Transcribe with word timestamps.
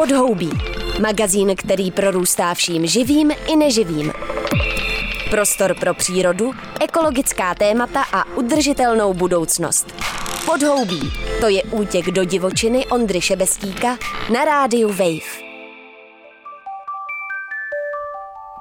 Podhoubí. 0.00 0.50
Magazín, 1.00 1.56
který 1.56 1.90
prorůstá 1.90 2.54
vším 2.54 2.86
živým 2.86 3.30
i 3.52 3.56
neživým. 3.56 4.12
Prostor 5.30 5.74
pro 5.80 5.94
přírodu, 5.94 6.52
ekologická 6.80 7.54
témata 7.54 8.02
a 8.12 8.24
udržitelnou 8.36 9.14
budoucnost. 9.14 9.94
Podhoubí. 10.46 11.00
To 11.40 11.48
je 11.48 11.62
útěk 11.62 12.06
do 12.06 12.24
divočiny 12.24 12.86
Ondry 12.86 13.20
Šebestíka 13.20 13.98
na 14.32 14.44
rádiu 14.44 14.88
Wave. 14.88 15.40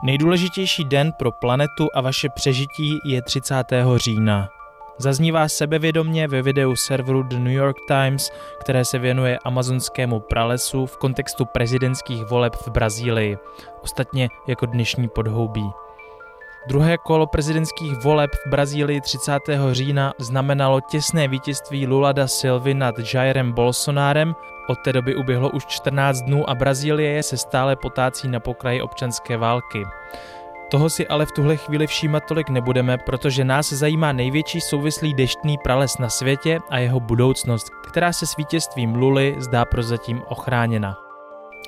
Nejdůležitější 0.03 0.85
den 0.85 1.11
pro 1.11 1.31
planetu 1.31 1.87
a 1.93 2.01
vaše 2.01 2.29
přežití 2.29 2.99
je 3.05 3.21
30. 3.21 3.55
října. 3.95 4.58
Zaznívá 5.01 5.47
sebevědomně 5.47 6.27
ve 6.27 6.41
videu 6.41 6.75
serveru 6.75 7.23
The 7.23 7.39
New 7.39 7.53
York 7.53 7.77
Times, 7.87 8.31
které 8.59 8.85
se 8.85 8.99
věnuje 8.99 9.39
amazonskému 9.45 10.19
pralesu 10.19 10.85
v 10.85 10.97
kontextu 10.97 11.45
prezidentských 11.45 12.25
voleb 12.25 12.55
v 12.55 12.67
Brazílii, 12.67 13.37
ostatně 13.81 14.29
jako 14.47 14.65
dnešní 14.65 15.07
podhoubí. 15.07 15.71
Druhé 16.67 16.97
kolo 16.97 17.27
prezidentských 17.27 18.03
voleb 18.03 18.31
v 18.45 18.49
Brazílii 18.49 19.01
30. 19.01 19.39
října 19.71 20.13
znamenalo 20.17 20.81
těsné 20.81 21.27
vítězství 21.27 21.87
Lula 21.87 22.11
da 22.11 22.27
Silvy 22.27 22.73
nad 22.73 22.95
Jairem 23.13 23.51
Bolsonárem. 23.51 24.35
Od 24.69 24.79
té 24.79 24.93
doby 24.93 25.15
uběhlo 25.15 25.49
už 25.49 25.65
14 25.65 26.21
dnů 26.21 26.49
a 26.49 26.55
Brazílie 26.55 27.23
se 27.23 27.37
stále 27.37 27.75
potácí 27.75 28.27
na 28.27 28.39
pokraji 28.39 28.81
občanské 28.81 29.37
války. 29.37 29.85
Toho 30.69 30.89
si 30.89 31.07
ale 31.07 31.25
v 31.25 31.31
tuhle 31.31 31.57
chvíli 31.57 31.87
všímat 31.87 32.25
tolik 32.25 32.49
nebudeme, 32.49 32.97
protože 32.97 33.45
nás 33.45 33.73
zajímá 33.73 34.11
největší 34.11 34.61
souvislý 34.61 35.13
deštný 35.13 35.57
prales 35.63 35.97
na 35.97 36.09
světě 36.09 36.59
a 36.69 36.77
jeho 36.77 36.99
budoucnost, 36.99 37.69
která 37.87 38.13
se 38.13 38.25
s 38.25 38.35
vítězstvím 38.35 38.95
Luly 38.95 39.35
zdá 39.37 39.65
prozatím 39.65 40.21
ochráněna. 40.27 40.97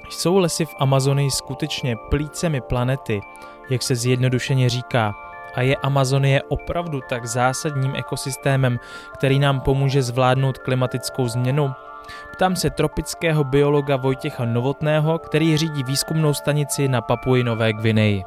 Jsou 0.09 0.37
lesy 0.37 0.65
v 0.65 0.75
Amazonii 0.79 1.31
skutečně 1.31 1.95
plícemi 2.09 2.61
planety, 2.61 3.21
jak 3.69 3.81
se 3.81 3.95
zjednodušeně 3.95 4.69
říká, 4.69 5.15
a 5.55 5.61
je 5.61 5.75
Amazonie 5.75 6.41
opravdu 6.43 7.01
tak 7.09 7.25
zásadním 7.25 7.95
ekosystémem, 7.95 8.79
který 9.13 9.39
nám 9.39 9.59
pomůže 9.59 10.01
zvládnout 10.01 10.57
klimatickou 10.57 11.27
změnu? 11.27 11.71
Ptám 12.33 12.55
se 12.55 12.69
tropického 12.69 13.43
biologa 13.43 13.95
Vojtěcha 13.95 14.45
Novotného, 14.45 15.19
který 15.19 15.57
řídí 15.57 15.83
výzkumnou 15.83 16.33
stanici 16.33 16.87
na 16.87 17.01
Papuji 17.01 17.43
Nové 17.43 17.73
Gvineji. 17.73 18.23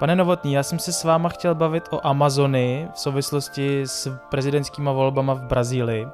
Pane 0.00 0.16
Novotný, 0.16 0.52
já 0.52 0.62
jsem 0.62 0.78
se 0.78 0.92
s 0.92 1.04
váma 1.04 1.28
chtěl 1.28 1.54
bavit 1.54 1.84
o 1.90 2.06
Amazonii 2.06 2.88
v 2.94 2.98
souvislosti 2.98 3.82
s 3.86 4.18
prezidentskýma 4.30 4.92
volbama 4.92 5.34
v 5.34 5.42
Brazílii. 5.42 6.08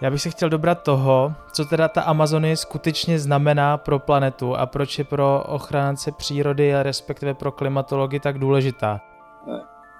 Já 0.00 0.10
bych 0.10 0.22
se 0.22 0.30
chtěl 0.30 0.48
dobrat 0.48 0.82
toho, 0.82 1.34
co 1.52 1.64
teda 1.64 1.88
ta 1.88 2.02
Amazonie 2.02 2.56
skutečně 2.56 3.18
znamená 3.18 3.76
pro 3.76 3.98
planetu 3.98 4.56
a 4.56 4.66
proč 4.66 4.98
je 4.98 5.04
pro 5.04 5.44
ochránce 5.48 6.12
přírody 6.12 6.74
a 6.74 6.82
respektive 6.82 7.34
pro 7.34 7.52
klimatology 7.52 8.20
tak 8.20 8.38
důležitá. 8.38 9.00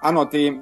Ano, 0.01 0.25
ty 0.25 0.51
uh, 0.51 0.61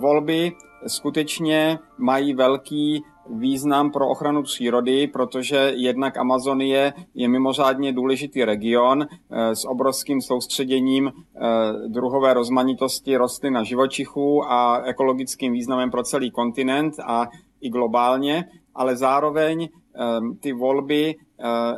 volby 0.00 0.52
skutečně 0.86 1.78
mají 1.98 2.34
velký 2.34 3.04
význam 3.30 3.90
pro 3.90 4.08
ochranu 4.08 4.42
přírody, 4.42 5.06
protože 5.06 5.72
jednak 5.74 6.16
Amazonie 6.16 6.92
je 7.14 7.28
mimořádně 7.28 7.92
důležitý 7.92 8.44
region 8.44 9.02
eh, 9.02 9.56
s 9.56 9.64
obrovským 9.64 10.20
soustředěním 10.20 11.12
eh, 11.12 11.40
druhové 11.88 12.34
rozmanitosti 12.34 13.16
rostlin 13.16 13.56
a 13.56 13.62
živočichů 13.62 14.44
a 14.44 14.82
ekologickým 14.84 15.52
významem 15.52 15.90
pro 15.90 16.02
celý 16.02 16.30
kontinent 16.30 16.94
a 17.06 17.26
i 17.60 17.68
globálně, 17.68 18.44
ale 18.74 18.96
zároveň 18.96 19.62
eh, 19.62 19.98
ty 20.40 20.52
volby 20.52 21.14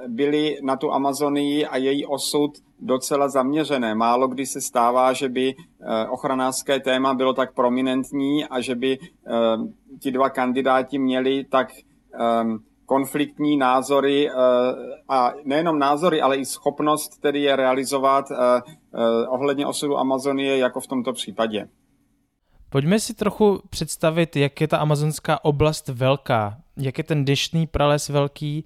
byly 0.08 0.56
na 0.62 0.76
tu 0.76 0.92
Amazonii 0.92 1.66
a 1.66 1.76
její 1.76 2.06
osud 2.06 2.50
docela 2.80 3.28
zaměřené. 3.28 3.94
Málo 3.94 4.28
kdy 4.28 4.46
se 4.46 4.60
stává, 4.60 5.12
že 5.12 5.28
by 5.28 5.54
ochranářské 6.10 6.80
téma 6.80 7.14
bylo 7.14 7.32
tak 7.32 7.54
prominentní 7.54 8.44
a 8.44 8.60
že 8.60 8.74
by 8.74 8.98
ti 10.00 10.10
dva 10.10 10.30
kandidáti 10.30 10.98
měli 10.98 11.44
tak 11.44 11.68
um, 12.42 12.64
konfliktní 12.86 13.56
názory 13.56 14.30
a 15.08 15.32
nejenom 15.44 15.78
názory, 15.78 16.20
ale 16.20 16.36
i 16.36 16.44
schopnost 16.44 17.20
tedy 17.20 17.40
je 17.40 17.56
realizovat 17.56 18.24
ohledně 19.28 19.66
osudu 19.66 19.98
Amazonie 19.98 20.58
jako 20.58 20.80
v 20.80 20.86
tomto 20.86 21.12
případě. 21.12 21.68
Pojďme 22.70 23.00
si 23.00 23.14
trochu 23.14 23.60
představit, 23.70 24.36
jak 24.36 24.60
je 24.60 24.68
ta 24.68 24.78
amazonská 24.78 25.44
oblast 25.44 25.88
velká, 25.88 26.56
jak 26.76 26.98
je 26.98 27.04
ten 27.04 27.24
deštný 27.24 27.66
prales 27.66 28.08
velký 28.08 28.64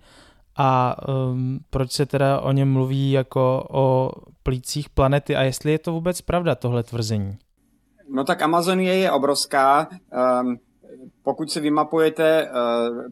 a 0.56 0.97
um, 1.09 1.59
proč 1.70 1.92
se 1.92 2.06
teda 2.06 2.41
o 2.41 2.53
něm 2.53 2.72
mluví 2.72 3.10
jako 3.10 3.66
o 3.70 4.10
plících 4.42 4.91
planety 4.91 5.37
a 5.37 5.42
jestli 5.42 5.72
je 5.72 5.78
to 5.78 5.92
vůbec 5.92 6.20
pravda, 6.20 6.54
tohle 6.54 6.82
tvrzení. 6.82 7.38
No 8.09 8.25
tak 8.25 8.42
Amazonie 8.42 8.94
je 8.97 9.10
obrovská. 9.10 9.88
Um, 10.42 10.59
pokud 11.22 11.50
si 11.50 11.60
vymapujete 11.60 12.42
eh, 12.42 12.50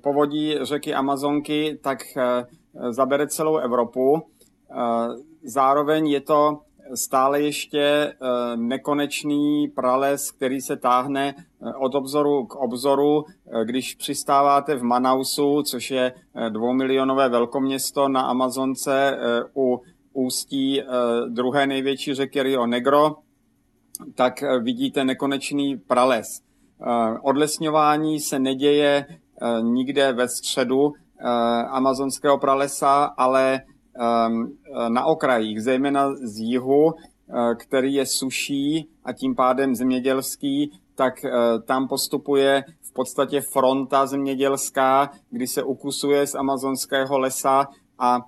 povodí 0.03 0.59
řeky 0.63 0.95
Amazonky, 0.95 1.79
tak 1.83 1.99
eh, 2.17 2.45
zabere 2.91 3.29
celou 3.29 3.57
Evropu. 3.57 4.23
Eh, 4.23 5.09
zároveň 5.45 6.07
je 6.07 6.21
to 6.21 6.61
stále 6.95 7.41
ještě 7.41 8.15
nekonečný 8.57 9.69
prales, 9.69 10.31
který 10.31 10.61
se 10.61 10.77
táhne 10.77 11.35
od 11.79 11.95
obzoru 11.95 12.47
k 12.47 12.55
obzoru. 12.55 13.25
Když 13.65 13.95
přistáváte 13.95 14.77
v 14.77 14.83
Manausu, 14.83 15.63
což 15.63 15.91
je 15.91 16.13
dvoumilionové 16.49 17.29
velkoměsto 17.29 18.09
na 18.09 18.21
Amazonce 18.21 19.19
u 19.57 19.81
ústí 20.13 20.83
druhé 21.29 21.67
největší 21.67 22.15
řeky 22.15 22.43
Rio 22.43 22.67
Negro, 22.67 23.17
tak 24.15 24.45
vidíte 24.63 25.05
nekonečný 25.05 25.77
prales. 25.77 26.43
Eh, 26.87 27.19
odlesňování 27.23 28.21
se 28.21 28.39
neděje 28.39 29.07
eh, 29.09 29.63
nikde 29.63 30.13
ve 30.13 30.29
středu 30.29 30.93
eh, 30.93 31.29
amazonského 31.69 32.39
pralesa, 32.39 33.05
ale 33.05 33.61
na 34.89 35.05
okrajích, 35.05 35.63
zejména 35.63 36.15
z 36.15 36.39
jihu, 36.39 36.93
který 37.59 37.95
je 37.95 38.07
suší 38.07 38.89
a 39.05 39.13
tím 39.13 39.35
pádem 39.35 39.75
zemědělský, 39.75 40.71
tak 40.95 41.15
tam 41.67 41.89
postupuje 41.89 42.65
v 42.83 42.93
podstatě 42.93 43.41
fronta 43.53 44.07
zemědělská, 44.07 45.11
kdy 45.31 45.47
se 45.47 45.63
ukusuje 45.63 46.27
z 46.27 46.35
amazonského 46.35 47.19
lesa 47.19 47.67
a 47.99 48.19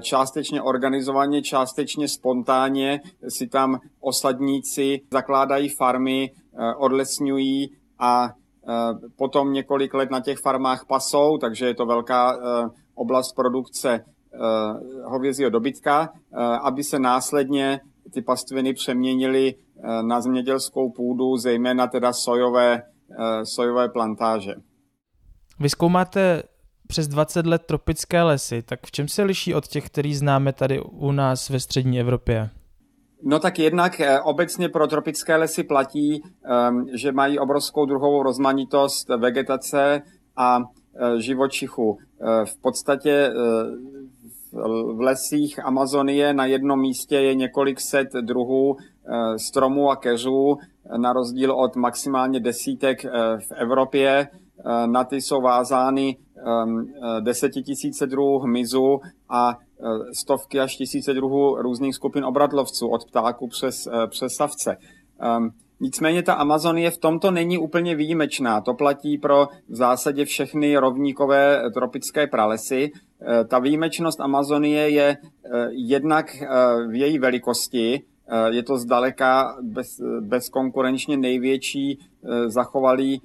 částečně 0.00 0.62
organizovaně, 0.62 1.42
částečně 1.42 2.08
spontánně 2.08 3.00
si 3.28 3.46
tam 3.46 3.80
osadníci 4.00 5.00
zakládají 5.12 5.68
farmy, 5.68 6.30
odlesňují 6.76 7.70
a 7.98 8.28
potom 9.16 9.52
několik 9.52 9.94
let 9.94 10.10
na 10.10 10.20
těch 10.20 10.38
farmách 10.38 10.84
pasou, 10.88 11.38
takže 11.38 11.66
je 11.66 11.74
to 11.74 11.86
velká 11.86 12.38
oblast 12.94 13.32
produkce 13.32 14.04
hovězího 15.04 15.50
dobytka, 15.50 16.08
aby 16.62 16.84
se 16.84 16.98
následně 16.98 17.80
ty 18.14 18.22
pastviny 18.22 18.74
přeměnily 18.74 19.54
na 20.02 20.20
zemědělskou 20.20 20.90
půdu, 20.90 21.36
zejména 21.36 21.86
teda 21.86 22.12
sojové, 22.12 22.82
sojové 23.44 23.88
plantáže. 23.88 24.54
Vy 25.60 25.68
zkoumáte 25.68 26.42
přes 26.86 27.08
20 27.08 27.46
let 27.46 27.62
tropické 27.66 28.22
lesy, 28.22 28.62
tak 28.62 28.86
v 28.86 28.90
čem 28.90 29.08
se 29.08 29.22
liší 29.22 29.54
od 29.54 29.66
těch, 29.66 29.86
který 29.86 30.14
známe 30.14 30.52
tady 30.52 30.80
u 30.80 31.12
nás 31.12 31.50
ve 31.50 31.60
střední 31.60 32.00
Evropě? 32.00 32.50
No 33.22 33.38
tak 33.38 33.58
jednak 33.58 34.00
eh, 34.00 34.20
obecně 34.20 34.68
pro 34.68 34.86
tropické 34.86 35.36
lesy 35.36 35.64
platí, 35.64 36.22
ehm, 36.44 36.86
že 36.94 37.12
mají 37.12 37.38
obrovskou 37.38 37.86
druhovou 37.86 38.22
rozmanitost 38.22 39.08
vegetace 39.08 40.02
a 40.36 40.58
eh, 40.58 41.20
živočichů. 41.20 41.98
Eh, 42.00 42.46
v 42.46 42.56
podstatě 42.62 43.30
v 44.96 45.00
lesích 45.00 45.64
Amazonie 45.64 46.34
na 46.34 46.46
jednom 46.46 46.80
místě 46.80 47.16
je 47.16 47.34
několik 47.34 47.80
set 47.80 48.08
druhů 48.20 48.76
stromů 49.36 49.90
a 49.90 49.96
keřů, 49.96 50.56
na 50.96 51.12
rozdíl 51.12 51.52
od 51.52 51.76
maximálně 51.76 52.40
desítek 52.40 53.04
v 53.38 53.52
Evropě. 53.56 54.28
Na 54.86 55.04
ty 55.04 55.20
jsou 55.20 55.40
vázány 55.40 56.16
ehm, 56.36 56.86
desetitisíce 57.20 58.06
druhů 58.06 58.38
hmyzu 58.38 59.00
a 59.28 59.58
Eh, 59.80 60.14
stovky 60.14 60.60
až 60.60 60.76
tisíce 60.76 61.14
druhů 61.14 61.56
různých 61.62 61.94
skupin 61.94 62.24
obratlovců, 62.24 62.88
od 62.88 63.04
ptáků 63.04 63.48
přes, 63.48 63.86
eh, 63.86 64.06
přes 64.06 64.34
savce. 64.34 64.76
Nicméně 65.80 66.22
ta 66.22 66.34
Amazonie 66.34 66.90
v 66.90 66.98
tomto 66.98 67.30
není 67.30 67.58
úplně 67.58 67.94
výjimečná. 67.94 68.60
To 68.60 68.74
platí 68.74 69.18
pro 69.18 69.48
v 69.68 69.76
zásadě 69.76 70.24
všechny 70.24 70.76
rovníkové 70.76 71.62
tropické 71.74 72.26
pralesy. 72.26 72.90
Eh, 72.92 73.44
ta 73.44 73.58
výjimečnost 73.58 74.20
Amazonie 74.20 74.90
je 74.90 75.16
jednak 75.70 76.26
v 76.88 76.94
její 76.94 77.18
velikosti. 77.18 78.02
Je 78.50 78.62
to 78.62 78.76
zdaleka 78.76 79.56
bez, 79.62 79.86
bezkonkurenčně 80.20 81.16
největší 81.16 81.98
zachovalý 82.46 83.22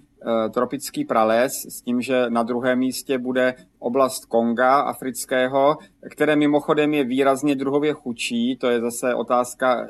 tropický 0.54 1.06
prales 1.06 1.52
s 1.70 1.82
tím, 1.82 2.02
že 2.02 2.26
na 2.30 2.44
druhém 2.44 2.80
místě 2.80 3.18
bude 3.18 3.54
oblast 3.80 4.26
Konga 4.26 4.80
afrického, 4.80 5.78
které 6.10 6.36
mimochodem 6.36 6.94
je 6.94 7.04
výrazně 7.04 7.56
druhově 7.56 7.94
chudší, 7.94 8.58
to 8.58 8.70
je 8.70 8.82
zase 8.82 9.16
otázka 9.16 9.88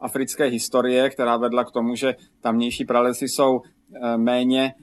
africké 0.00 0.44
historie, 0.44 1.10
která 1.10 1.36
vedla 1.36 1.64
k 1.64 1.70
tomu, 1.70 1.94
že 1.94 2.14
tamnější 2.40 2.84
pralesy 2.84 3.28
jsou 3.28 3.60
méně 4.16 4.74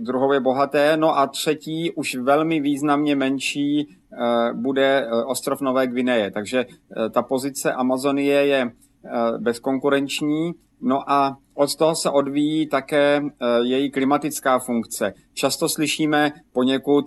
druhově 0.00 0.40
bohaté. 0.40 0.96
No 0.96 1.18
a 1.18 1.26
třetí, 1.26 1.90
už 1.90 2.14
velmi 2.14 2.60
významně 2.60 3.16
menší, 3.16 3.96
bude 4.54 5.08
ostrov 5.26 5.60
Nové 5.60 5.86
Gvineje. 5.86 6.30
Takže 6.30 6.66
ta 7.10 7.22
pozice 7.22 7.72
Amazonie 7.72 8.46
je 8.46 8.70
bezkonkurenční. 9.38 10.52
No 10.82 11.10
a 11.10 11.36
od 11.54 11.76
toho 11.76 11.94
se 11.94 12.10
odvíjí 12.10 12.68
také 12.68 13.22
její 13.62 13.90
klimatická 13.90 14.58
funkce. 14.58 15.14
Často 15.34 15.68
slyšíme 15.68 16.32
poněkud 16.52 17.04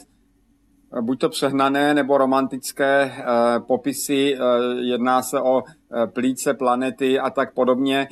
buď 1.01 1.19
to 1.19 1.29
přehnané 1.29 1.93
nebo 1.93 2.17
romantické 2.17 3.11
popisy, 3.67 4.37
jedná 4.79 5.21
se 5.21 5.41
o 5.41 5.63
plíce 6.13 6.53
planety 6.53 7.19
a 7.19 7.29
tak 7.29 7.53
podobně. 7.53 8.07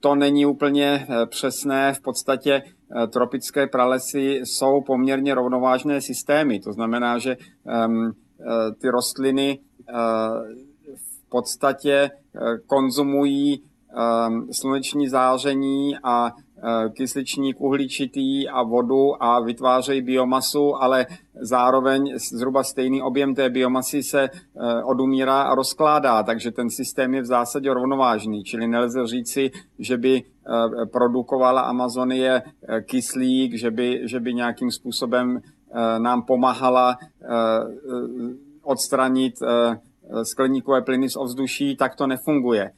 To 0.00 0.14
není 0.14 0.46
úplně 0.46 1.06
přesné. 1.26 1.94
V 1.94 2.00
podstatě 2.00 2.62
tropické 3.12 3.66
pralesy 3.66 4.40
jsou 4.44 4.80
poměrně 4.86 5.34
rovnovážné 5.34 6.00
systémy. 6.00 6.60
To 6.60 6.72
znamená, 6.72 7.18
že 7.18 7.36
ty 8.80 8.88
rostliny 8.88 9.58
v 10.96 11.28
podstatě 11.28 12.10
konzumují 12.66 13.62
sluneční 14.52 15.08
záření 15.08 15.96
a 16.02 16.32
kysličník 16.92 17.60
uhličitý 17.60 18.48
a 18.48 18.62
vodu 18.62 19.22
a 19.22 19.40
vytvářejí 19.40 20.02
biomasu, 20.02 20.82
ale 20.82 21.06
zároveň 21.40 22.14
zhruba 22.32 22.64
stejný 22.64 23.02
objem 23.02 23.34
té 23.34 23.50
biomasy 23.50 24.02
se 24.02 24.28
odumírá 24.84 25.42
a 25.42 25.54
rozkládá, 25.54 26.22
takže 26.22 26.50
ten 26.50 26.70
systém 26.70 27.14
je 27.14 27.22
v 27.22 27.26
zásadě 27.26 27.74
rovnovážný, 27.74 28.44
čili 28.44 28.68
nelze 28.68 29.06
říci, 29.06 29.50
že 29.78 29.96
by 29.96 30.22
produkovala 30.92 31.60
Amazonie 31.60 32.42
kyslík, 32.82 33.54
že 33.54 33.70
by, 33.70 34.00
že 34.04 34.20
by 34.20 34.34
nějakým 34.34 34.70
způsobem 34.70 35.40
nám 35.98 36.22
pomáhala 36.22 36.98
odstranit 38.62 39.34
skleníkové 40.22 40.82
plyny 40.82 41.10
z 41.10 41.16
ovzduší, 41.16 41.76
tak 41.76 41.96
to 41.96 42.06
nefunguje. 42.06 42.70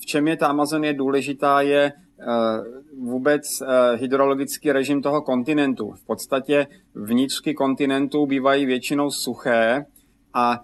V 0.00 0.06
čem 0.06 0.28
je 0.28 0.36
ta 0.36 0.46
Amazonie 0.46 0.94
důležitá, 0.94 1.60
je 1.60 1.92
vůbec 2.98 3.42
hydrologický 3.94 4.72
režim 4.72 5.02
toho 5.02 5.22
kontinentu. 5.22 5.90
V 5.90 6.06
podstatě 6.06 6.66
vnitřky 6.94 7.54
kontinentu 7.54 8.26
bývají 8.26 8.66
většinou 8.66 9.10
suché 9.10 9.84
a 10.34 10.60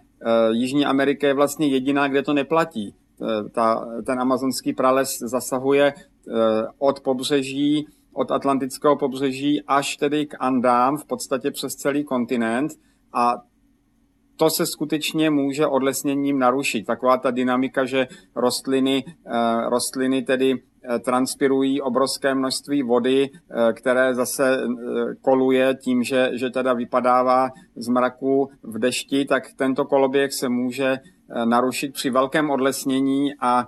Jižní 0.50 0.86
Amerika 0.86 1.26
je 1.26 1.34
vlastně 1.34 1.66
jediná, 1.66 2.08
kde 2.08 2.22
to 2.22 2.34
neplatí. 2.34 2.94
Ta, 3.52 3.88
ten 4.06 4.20
amazonský 4.20 4.72
prales 4.72 5.19
zasahuje 5.19 5.94
od 6.78 7.00
pobřeží, 7.00 7.86
od 8.12 8.31
atlantického 8.31 8.96
pobřeží 8.96 9.62
až 9.66 9.96
tedy 9.96 10.26
k 10.26 10.36
Andám, 10.40 10.96
v 10.96 11.04
podstatě 11.04 11.50
přes 11.50 11.74
celý 11.74 12.04
kontinent 12.04 12.72
a 13.12 13.34
to 14.38 14.50
se 14.50 14.67
skutečně 14.67 15.31
může 15.31 15.67
odlesněním 15.67 16.38
narušit. 16.38 16.87
Taková 16.87 17.17
ta 17.17 17.31
dynamika, 17.31 17.85
že 17.85 18.06
rostliny, 18.37 19.05
rostliny 19.69 20.23
tedy 20.23 20.55
transpirují 21.05 21.81
obrovské 21.81 22.35
množství 22.35 22.82
vody, 22.82 23.31
které 23.75 24.14
zase 24.14 24.61
koluje 25.23 25.75
tím, 25.85 26.02
že, 26.02 26.31
že 26.35 26.50
teda 26.50 26.73
vypadává 26.73 27.50
z 27.76 27.88
mraku 27.88 28.50
v 28.62 28.79
dešti, 28.79 29.25
tak 29.25 29.43
tento 29.56 29.85
koloběh 29.85 30.32
se 30.32 30.49
může 30.49 30.99
narušit 31.44 31.93
při 31.93 32.11
velkém 32.11 32.50
odlesnění 32.50 33.31
a 33.41 33.67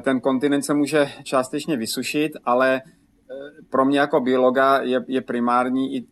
ten 0.00 0.20
kontinent 0.20 0.64
se 0.64 0.74
může 0.74 1.06
částečně 1.24 1.76
vysušit, 1.76 2.32
ale 2.44 2.80
pro 3.70 3.84
mě 3.84 3.98
jako 3.98 4.20
biologa 4.20 4.80
je, 4.82 5.04
je 5.08 5.20
primární 5.20 5.96
i 5.96 6.06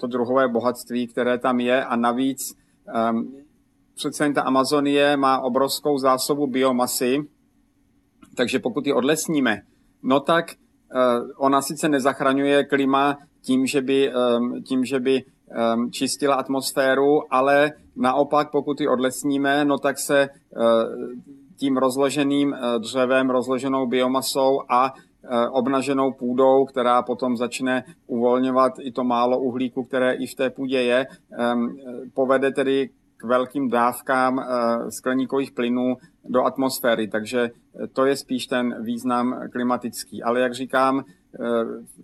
to 0.00 0.06
druhové 0.06 0.48
bohatství, 0.48 1.06
které 1.06 1.38
tam 1.38 1.60
je 1.60 1.84
a 1.84 1.96
navíc 1.96 2.59
přece 3.94 4.24
jen 4.24 4.34
ta 4.34 4.42
Amazonie 4.42 5.16
má 5.16 5.40
obrovskou 5.40 5.98
zásobu 5.98 6.46
biomasy, 6.46 7.28
takže 8.34 8.58
pokud 8.58 8.86
ji 8.86 8.92
odlesníme, 8.92 9.62
no 10.02 10.20
tak 10.20 10.44
uh, 10.50 11.28
ona 11.36 11.62
sice 11.62 11.88
nezachraňuje 11.88 12.64
klima 12.64 13.18
tím, 13.42 13.66
že 13.66 13.82
by, 13.82 14.12
um, 14.12 14.62
tím, 14.62 14.84
že 14.84 15.00
by 15.00 15.24
um, 15.24 15.90
čistila 15.90 16.34
atmosféru, 16.34 17.34
ale 17.34 17.72
naopak, 17.96 18.50
pokud 18.50 18.80
ji 18.80 18.88
odlesníme, 18.88 19.64
no 19.64 19.78
tak 19.78 19.98
se 19.98 20.28
uh, 20.28 20.62
tím 21.56 21.76
rozloženým 21.76 22.56
dřevem, 22.78 23.30
rozloženou 23.30 23.86
biomasou 23.86 24.60
a 24.68 24.94
obnaženou 25.50 26.12
půdou, 26.12 26.64
která 26.64 27.02
potom 27.02 27.36
začne 27.36 27.84
uvolňovat 28.06 28.72
i 28.80 28.92
to 28.92 29.04
málo 29.04 29.38
uhlíku, 29.38 29.84
které 29.84 30.14
i 30.14 30.26
v 30.26 30.34
té 30.34 30.50
půdě 30.50 30.82
je, 30.82 31.06
povede 32.14 32.50
tedy 32.50 32.90
k 33.16 33.24
velkým 33.24 33.70
dávkám 33.70 34.44
skleníkových 34.88 35.52
plynů 35.52 35.96
do 36.24 36.44
atmosféry. 36.44 37.08
Takže 37.08 37.50
to 37.92 38.06
je 38.06 38.16
spíš 38.16 38.46
ten 38.46 38.84
význam 38.84 39.40
klimatický. 39.52 40.22
Ale 40.22 40.40
jak 40.40 40.54
říkám, 40.54 41.04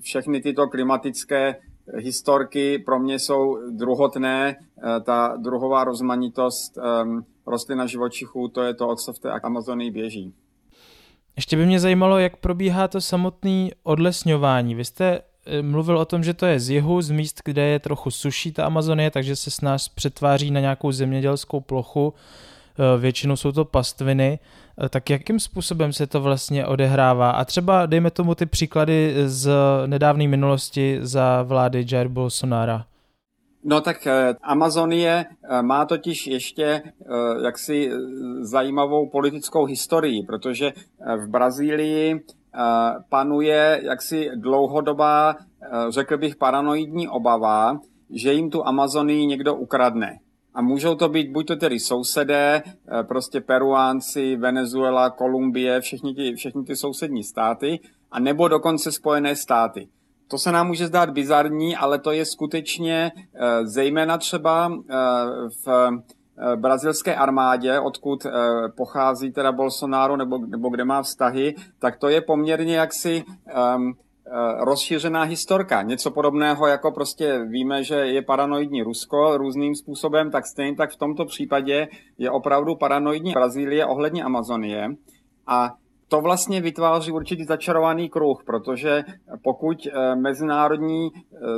všechny 0.01 0.41
tyto 0.41 0.67
klimatické 0.67 1.57
historky 1.95 2.79
pro 2.79 2.99
mě 2.99 3.19
jsou 3.19 3.59
druhotné. 3.71 4.57
Ta 5.05 5.37
druhová 5.37 5.85
rozmanitost 5.85 6.79
rostlin 7.47 7.81
a 7.81 7.87
živočichů, 7.87 8.49
to 8.49 8.63
je 8.63 8.75
to, 8.75 8.95
co 8.97 9.13
v 9.13 9.19
té 9.19 9.31
Amazonii 9.31 9.91
běží. 9.91 10.35
Ještě 11.37 11.57
by 11.57 11.67
mě 11.67 11.81
zajímalo, 11.81 12.19
jak 12.19 12.37
probíhá 12.37 12.89
to 12.89 13.01
samotné 13.01 13.69
odlesňování. 13.83 14.75
Vy 14.75 14.85
jste 14.85 15.21
eh, 15.47 15.63
mluvil 15.63 15.99
o 15.99 16.05
tom, 16.05 16.25
že 16.25 16.35
to 16.35 16.47
je 16.47 16.61
z 16.61 16.71
jihu, 16.71 17.03
z 17.03 17.11
míst, 17.11 17.41
kde 17.45 17.63
je 17.63 17.79
trochu 17.79 18.11
suší 18.11 18.53
ta 18.53 18.67
Amazonie, 18.67 19.11
takže 19.11 19.37
se 19.37 19.51
s 19.51 19.61
nás 19.61 19.89
přetváří 19.89 20.51
na 20.51 20.61
nějakou 20.61 20.93
zemědělskou 20.93 21.61
plochu. 21.61 22.15
Eh, 22.79 22.99
většinou 22.99 23.37
jsou 23.37 23.53
to 23.53 23.65
pastviny. 23.65 24.39
Eh, 24.85 24.89
tak 24.89 25.11
jakým 25.11 25.41
způsobem 25.41 25.93
se 25.93 26.07
to 26.07 26.21
vlastně 26.21 26.67
odehrává? 26.67 27.31
A 27.31 27.45
třeba 27.45 27.87
dejme 27.87 28.11
tomu 28.11 28.35
ty 28.35 28.47
příklady 28.47 29.15
z 29.27 29.51
nedávné 29.87 30.29
minulosti 30.29 30.99
za 31.03 31.43
vlády 31.43 31.87
Jair 31.91 32.09
Bolsonara. 32.09 32.85
No 33.69 33.81
tak 33.81 34.09
Amazonie 34.43 35.25
má 35.63 35.85
totiž 35.85 36.27
ještě 36.27 36.83
jaksi 37.45 37.91
zajímavou 38.41 39.09
politickou 39.09 39.65
historii, 39.65 40.23
protože 40.27 40.73
v 41.17 41.29
Brazílii 41.29 42.21
panuje 43.09 43.81
jaksi 43.83 44.31
dlouhodobá, 44.35 45.37
řekl 45.89 46.19
bych, 46.19 46.37
paranoidní 46.37 47.09
obava, 47.09 47.81
že 48.11 48.33
jim 48.33 48.51
tu 48.51 48.67
Amazonii 48.67 49.27
někdo 49.27 49.55
ukradne. 49.55 50.19
A 50.55 50.63
můžou 50.63 50.95
to 50.95 51.09
být 51.09 51.31
buď 51.33 51.47
to 51.47 51.57
tedy 51.57 51.81
sousedé, 51.81 52.63
prostě 53.09 53.41
Peruánci, 53.41 54.37
Venezuela, 54.37 55.11
Kolumbie, 55.11 55.81
všechny 55.81 56.15
ty, 56.15 56.35
všechny 56.35 56.65
ty 56.65 56.77
sousední 56.77 57.25
státy, 57.25 57.81
a 58.11 58.21
nebo 58.21 58.49
dokonce 58.49 58.93
Spojené 58.93 59.37
státy. 59.37 59.89
To 60.29 60.39
se 60.39 60.53
nám 60.53 60.67
může 60.67 60.87
zdát 60.87 61.11
bizarní, 61.11 61.77
ale 61.77 61.99
to 61.99 62.13
je 62.13 62.25
skutečně 62.25 63.13
zejména 63.63 64.19
třeba 64.19 64.73
v 65.65 65.91
brazilské 66.57 67.15
armádě, 67.15 67.81
odkud 67.81 68.27
pochází 68.77 69.33
teda 69.33 69.53
Bolsonaro 69.53 70.17
nebo, 70.17 70.39
nebo 70.39 70.69
kde 70.69 70.85
má 70.85 71.03
vztahy, 71.03 71.55
tak 71.79 71.97
to 71.97 72.09
je 72.09 72.21
poměrně 72.21 72.77
jaksi 72.77 73.25
um, 73.77 73.95
rozšířená 74.59 75.23
historka. 75.23 75.83
Něco 75.83 76.11
podobného, 76.11 76.67
jako 76.67 76.93
prostě 76.93 77.45
víme, 77.45 77.85
že 77.85 77.95
je 77.95 78.23
paranoidní 78.23 78.83
Rusko 78.83 79.37
různým 79.37 79.75
způsobem, 79.75 80.31
tak 80.31 80.47
stejně 80.47 80.77
tak 80.77 80.91
v 80.91 80.97
tomto 80.97 81.25
případě 81.25 81.89
je 82.19 82.31
opravdu 82.31 82.75
paranoidní 82.75 83.33
Brazílie 83.33 83.87
ohledně 83.87 84.25
Amazonie. 84.25 84.89
A 85.47 85.75
to 86.09 86.21
vlastně 86.21 86.61
vytváří 86.61 87.13
určitý 87.13 87.45
začarovaný 87.45 88.09
kruh, 88.09 88.45
protože 88.47 89.05
pokud 89.43 89.79
mezinárodní 90.15 91.11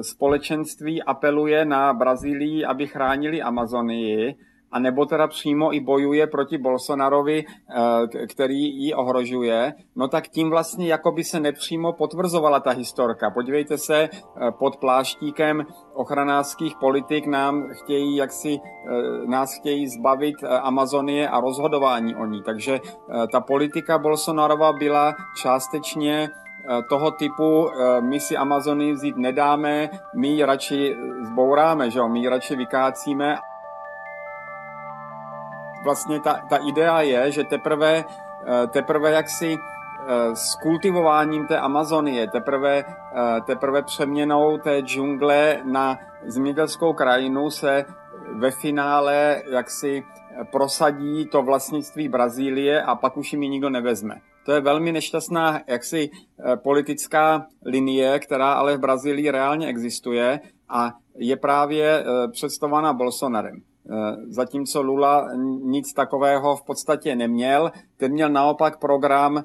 společenství 0.03 1.03
apeluje 1.03 1.65
na 1.65 1.95
Brazílii, 1.95 2.65
aby 2.65 2.87
chránili 2.87 3.43
Amazonii, 3.43 4.35
a 4.73 4.79
nebo 4.79 5.07
teda 5.07 5.27
přímo 5.27 5.75
i 5.75 5.81
bojuje 5.81 6.27
proti 6.27 6.59
Bolsonarovi, 6.59 7.45
eh, 7.45 8.27
který 8.27 8.85
ji 8.85 8.95
ohrožuje, 8.95 9.75
no 9.97 10.09
tak 10.09 10.29
tím 10.29 10.51
vlastně 10.51 10.87
jako 10.87 11.13
by 11.13 11.25
se 11.25 11.41
nepřímo 11.41 11.93
potvrzovala 11.93 12.61
ta 12.61 12.71
historka. 12.71 13.31
Podívejte 13.31 13.79
se, 13.79 13.99
eh, 14.03 14.51
pod 14.59 14.77
pláštíkem 14.77 15.67
ochranářských 15.95 16.77
politik 16.81 17.27
nám 17.27 17.69
chtějí, 17.73 18.17
jak 18.17 18.33
si 18.33 18.59
eh, 18.59 19.27
nás 19.27 19.55
chtějí 19.55 19.89
zbavit 19.89 20.37
Amazonie 20.63 21.29
a 21.29 21.41
rozhodování 21.41 22.17
o 22.17 22.27
ní. 22.27 22.43
Takže 22.43 22.81
ta 23.33 23.41
politika 23.41 23.99
Bolsonarova 23.99 24.73
byla 24.73 25.15
částečně 25.43 26.29
toho 26.89 27.11
typu, 27.11 27.69
my 28.01 28.21
si 28.21 28.37
Amazonii 28.37 28.93
vzít 28.93 29.17
nedáme, 29.17 29.89
my 30.17 30.29
ji 30.29 30.45
radši 30.45 30.97
zbouráme, 31.23 31.91
že 31.91 31.99
jo? 31.99 32.09
my 32.09 32.19
ji 32.19 32.29
radši 32.29 32.57
vykácíme 32.57 33.37
vlastně 35.85 36.21
ta, 36.21 36.41
ta 36.49 36.57
idea 36.57 37.01
je, 37.01 37.33
že 37.33 37.45
teprve, 37.45 38.05
eh, 38.05 38.67
teprve 38.67 39.11
jaksi 39.11 39.59
eh, 39.59 40.37
s 40.37 40.55
kultivováním 40.55 41.47
té 41.47 41.59
Amazonie, 41.59 42.29
teprve, 42.29 42.85
eh, 42.85 43.41
teprve 43.47 43.83
přeměnou 43.83 44.59
té 44.59 44.81
džungle 44.81 45.61
na 45.65 45.99
zemědělskou 46.27 46.93
krajinu 46.93 47.51
se 47.51 47.85
ve 48.33 48.51
finále 48.51 49.43
jaksi 49.51 50.05
prosadí 50.53 51.27
to 51.27 51.43
vlastnictví 51.43 52.09
Brazílie 52.09 52.83
a 52.83 52.95
pak 52.95 53.17
už 53.17 53.33
jim 53.33 53.43
ji 53.43 53.49
nikdo 53.49 53.71
nevezme. 53.71 54.21
To 54.45 54.53
je 54.53 54.61
velmi 54.61 54.93
nešťastná 54.93 55.61
jaksi 55.67 56.11
politická 56.63 57.47
linie, 57.67 58.19
která 58.19 58.53
ale 58.53 58.77
v 58.77 58.81
Brazílii 58.81 59.31
reálně 59.31 59.67
existuje 59.67 60.41
a 60.69 60.93
je 61.17 61.37
právě 61.37 62.05
představovaná 62.33 62.93
Bolsonarem. 62.93 63.63
Eh, 63.91 64.17
zatímco 64.29 64.83
Lula 64.83 65.29
nic 65.63 65.93
takového 65.93 66.57
v 66.57 66.63
podstatě 66.63 67.17
neměl. 67.17 67.73
Ten 67.97 68.13
měl 68.13 68.29
naopak 68.29 68.79
program 68.79 69.45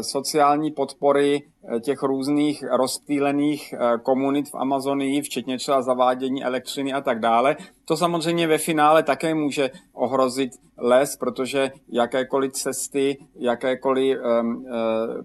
sociální 0.00 0.70
podpory 0.70 1.42
eh, 1.42 1.80
těch 1.80 2.02
různých 2.02 2.64
rozptýlených 2.76 3.74
komunit 4.02 4.48
v 4.50 4.54
Amazonii, 4.54 5.22
včetně 5.22 5.58
třeba 5.58 5.82
zavádění 5.82 6.44
elektřiny 6.44 6.92
a 6.92 7.00
tak 7.00 7.20
dále. 7.20 7.56
To 7.84 7.96
samozřejmě 7.96 8.46
ve 8.46 8.58
finále 8.58 9.02
také 9.02 9.34
může 9.34 9.70
ohrozit 9.92 10.50
les, 10.78 11.16
protože 11.16 11.70
jakékoliv 11.88 12.52
cesty, 12.52 13.18
jakékoliv 13.36 14.18
um, 14.18 14.66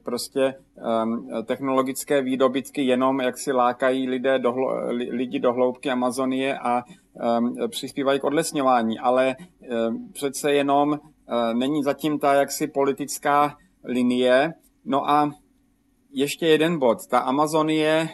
prostě 0.04 0.54
um, 1.04 1.30
technologické 1.46 2.22
výdobytky 2.22 2.82
jenom 2.82 3.22
jak 3.22 3.38
si 3.38 3.52
lákají 3.52 4.10
lidé 4.10 4.40
do, 4.40 4.54
lidi 5.10 5.40
do 5.40 5.54
hloubky 5.54 5.90
Amazonie 5.90 6.58
a 6.58 6.84
um, 7.40 7.56
přispívají 7.70 8.20
k 8.20 8.24
odlesňování, 8.24 9.00
ale 9.00 9.36
um, 9.90 10.10
přece 10.14 10.54
jenom 10.54 10.90
uh, 10.90 10.98
není 11.54 11.84
zatím 11.84 12.20
ta 12.20 12.34
jaksi 12.34 12.68
politická 12.68 13.58
linie. 13.84 14.54
No 14.86 15.10
a 15.10 15.32
ještě 16.12 16.48
jeden 16.48 16.80
bod. 16.80 17.08
Ta 17.08 17.20
Amazonie, 17.20 18.10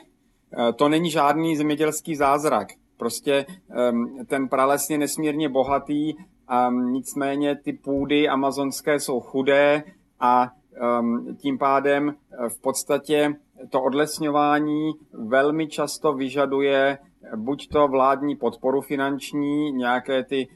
uh, 0.58 0.72
to 0.72 0.90
není 0.90 1.10
žádný 1.10 1.56
zemědělský 1.56 2.16
zázrak. 2.16 2.68
Prostě 2.98 3.46
um, 3.92 4.26
ten 4.26 4.50
prales 4.50 4.90
je 4.90 4.98
nesmírně 4.98 5.50
bohatý, 5.50 6.14
um, 6.14 6.94
nicméně 6.94 7.56
ty 7.56 7.74
půdy 7.74 8.30
amazonské 8.30 9.00
jsou 9.00 9.20
chudé 9.20 9.84
a 10.20 10.52
um, 11.00 11.38
tím 11.42 11.58
pádem 11.58 12.08
uh, 12.08 12.50
v 12.50 12.62
podstatě 12.62 13.36
to 13.70 13.82
odlesňování 13.82 14.92
velmi 15.14 15.68
často 15.68 16.14
vyžaduje 16.14 16.98
buď 17.36 17.68
to 17.70 17.88
vládní 17.88 18.36
podporu 18.36 18.82
finanční, 18.82 19.72
nějaké 19.72 20.24
ty 20.24 20.48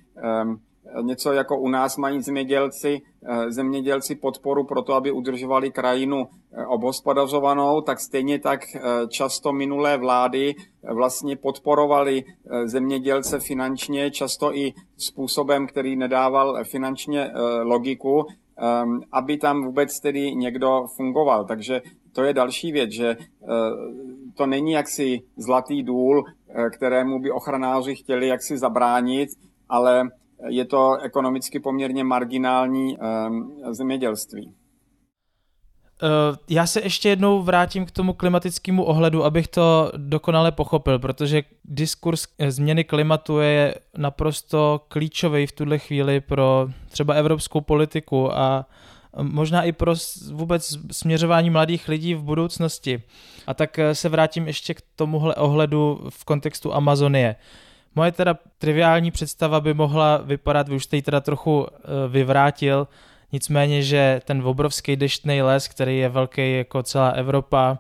um, 0.44 0.62
něco 1.02 1.34
jako 1.34 1.58
u 1.58 1.70
nás 1.70 1.98
mají 1.98 2.22
zemědělci, 2.22 3.02
eh, 3.26 3.52
zemědělci 3.52 4.16
podporu 4.16 4.64
pro 4.64 4.82
to, 4.82 4.94
aby 4.94 5.12
udržovali 5.12 5.72
krajinu 5.72 6.28
eh, 6.28 6.66
obhospodařovanou, 6.66 7.82
tak 7.82 8.00
stejně 8.00 8.40
tak 8.40 8.62
eh, 8.76 8.80
často 9.10 9.54
minulé 9.54 9.98
vlády 9.98 10.56
vlastně 10.94 11.36
podporovali 11.36 12.24
zemědělce 12.66 13.40
finančně, 13.40 14.12
často 14.12 14.56
i 14.56 14.74
způsobem, 14.98 15.68
který 15.68 15.96
nedával 15.96 16.64
finančně 16.64 17.32
logiku, 17.62 18.26
ehm, 18.58 19.02
aby 19.12 19.38
tam 19.38 19.66
vůbec 19.66 20.00
tedy 20.00 20.36
někdo 20.36 20.86
fungoval. 20.96 21.46
Takže 21.46 21.82
to 22.16 22.24
je 22.24 22.34
další 22.34 22.72
věc, 22.72 22.92
že 22.92 23.18
to 24.36 24.46
není 24.46 24.72
jaksi 24.72 25.22
zlatý 25.38 25.84
důl, 25.84 26.24
kterému 26.72 27.20
by 27.20 27.32
ochranáři 27.32 27.96
chtěli 27.96 28.28
jaksi 28.28 28.58
zabránit, 28.58 29.30
ale 29.70 30.10
je 30.48 30.66
to 30.66 30.98
ekonomicky 30.98 31.60
poměrně 31.60 32.04
marginální 32.04 32.98
ehm, 33.00 33.52
zemědělství. 33.72 34.54
Eh, 36.04 36.38
já 36.50 36.68
se 36.68 36.82
ještě 36.82 37.10
jednou 37.10 37.42
vrátím 37.42 37.86
k 37.86 37.92
tomu 37.92 38.14
klimatickému 38.14 38.84
ohledu, 38.84 39.24
abych 39.24 39.48
to 39.48 39.92
dokonale 39.98 40.52
pochopil, 40.52 41.00
protože 41.00 41.44
diskurs 41.66 42.28
změny 42.48 42.84
klimatu 42.84 43.40
je 43.40 43.76
naprosto 43.98 44.82
klíčový 44.88 45.48
v 45.48 45.52
tuhle 45.52 45.80
chvíli 45.80 46.22
pro 46.22 46.70
třeba 46.90 47.14
evropskou 47.14 47.62
politiku 47.62 48.38
a 48.38 48.66
možná 49.22 49.64
i 49.64 49.72
pro 49.72 49.94
vůbec 50.32 50.78
směřování 50.92 51.50
mladých 51.50 51.88
lidí 51.88 52.14
v 52.14 52.24
budoucnosti. 52.24 53.04
A 53.48 53.54
tak 53.54 53.80
eh, 53.80 53.96
se 53.96 54.10
vrátím 54.10 54.48
ještě 54.48 54.74
k 54.74 54.82
tomuhle 54.96 55.36
ohledu 55.36 56.08
v 56.10 56.26
kontextu 56.26 56.74
Amazonie. 56.74 57.36
Moje 57.98 58.12
teda 58.12 58.38
triviální 58.58 59.12
představa 59.12 59.60
by 59.60 59.74
mohla 59.74 60.18
vypadat, 60.18 60.70
vy 60.70 60.76
už 60.76 60.84
jste 60.84 60.96
ji 60.96 61.02
teda 61.02 61.22
trochu 61.22 61.68
eh, 61.68 62.08
vyvrátil, 62.08 62.88
nicméně, 63.32 63.82
že 63.82 64.22
ten 64.26 64.42
obrovský 64.42 64.96
deštný 64.96 65.42
les, 65.42 65.68
který 65.68 65.98
je 65.98 66.10
velký 66.10 66.58
jako 66.58 66.84
celá 66.84 67.10
Evropa, 67.10 67.80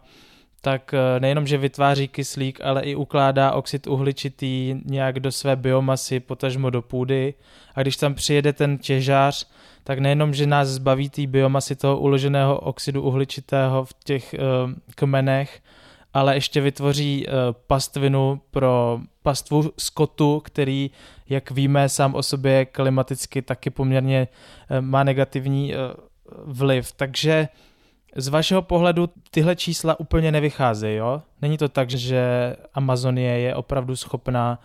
tak 0.62 0.94
eh, 0.94 1.20
nejenom, 1.20 1.48
že 1.48 1.58
vytváří 1.58 2.08
kyslík, 2.08 2.60
ale 2.64 2.82
i 2.82 2.96
ukládá 2.96 3.52
oxid 3.52 3.88
uhličitý 3.88 4.76
nějak 4.86 5.20
do 5.20 5.32
své 5.32 5.56
biomasy, 5.56 6.20
potažmo 6.20 6.70
do 6.70 6.82
půdy. 6.82 7.34
A 7.76 7.82
když 7.82 7.98
tam 7.98 8.14
přijede 8.14 8.54
ten 8.54 8.78
těžář, 8.78 9.48
tak 9.84 10.00
nejenom, 10.00 10.34
že 10.34 10.48
nás 10.48 10.68
zbaví 10.68 11.10
té 11.10 11.28
biomasy 11.28 11.76
toho 11.76 11.98
uloženého 12.00 12.60
oxidu 12.60 13.02
uhličitého 13.02 13.86
v 13.86 13.94
těch 14.04 14.36
uh, 14.40 14.72
kmenech, 14.96 15.62
ale 16.14 16.36
ještě 16.36 16.62
vytvoří 16.62 17.28
uh, 17.28 17.34
pastvinu 17.68 18.42
pro 18.52 19.00
pastvu 19.24 19.72
skotu, 19.78 20.42
který, 20.46 20.92
jak 21.30 21.52
víme, 21.52 21.90
sám 21.90 22.16
o 22.16 22.24
sobě 22.24 22.66
klimaticky 22.66 23.42
taky 23.42 23.70
poměrně 23.70 24.28
uh, 24.72 24.82
má 24.82 25.04
negativní 25.04 25.74
uh, 25.74 25.80
vliv. 26.46 26.92
Takže 26.92 27.48
z 28.16 28.28
vašeho 28.28 28.62
pohledu 28.62 29.10
tyhle 29.32 29.56
čísla 29.56 30.00
úplně 30.00 30.32
nevycházejí, 30.32 30.98
jo? 30.98 31.22
Není 31.42 31.58
to 31.58 31.70
tak, 31.70 31.90
že 31.90 32.56
Amazonie 32.74 33.40
je 33.40 33.56
opravdu 33.56 33.96
schopná 33.96 34.60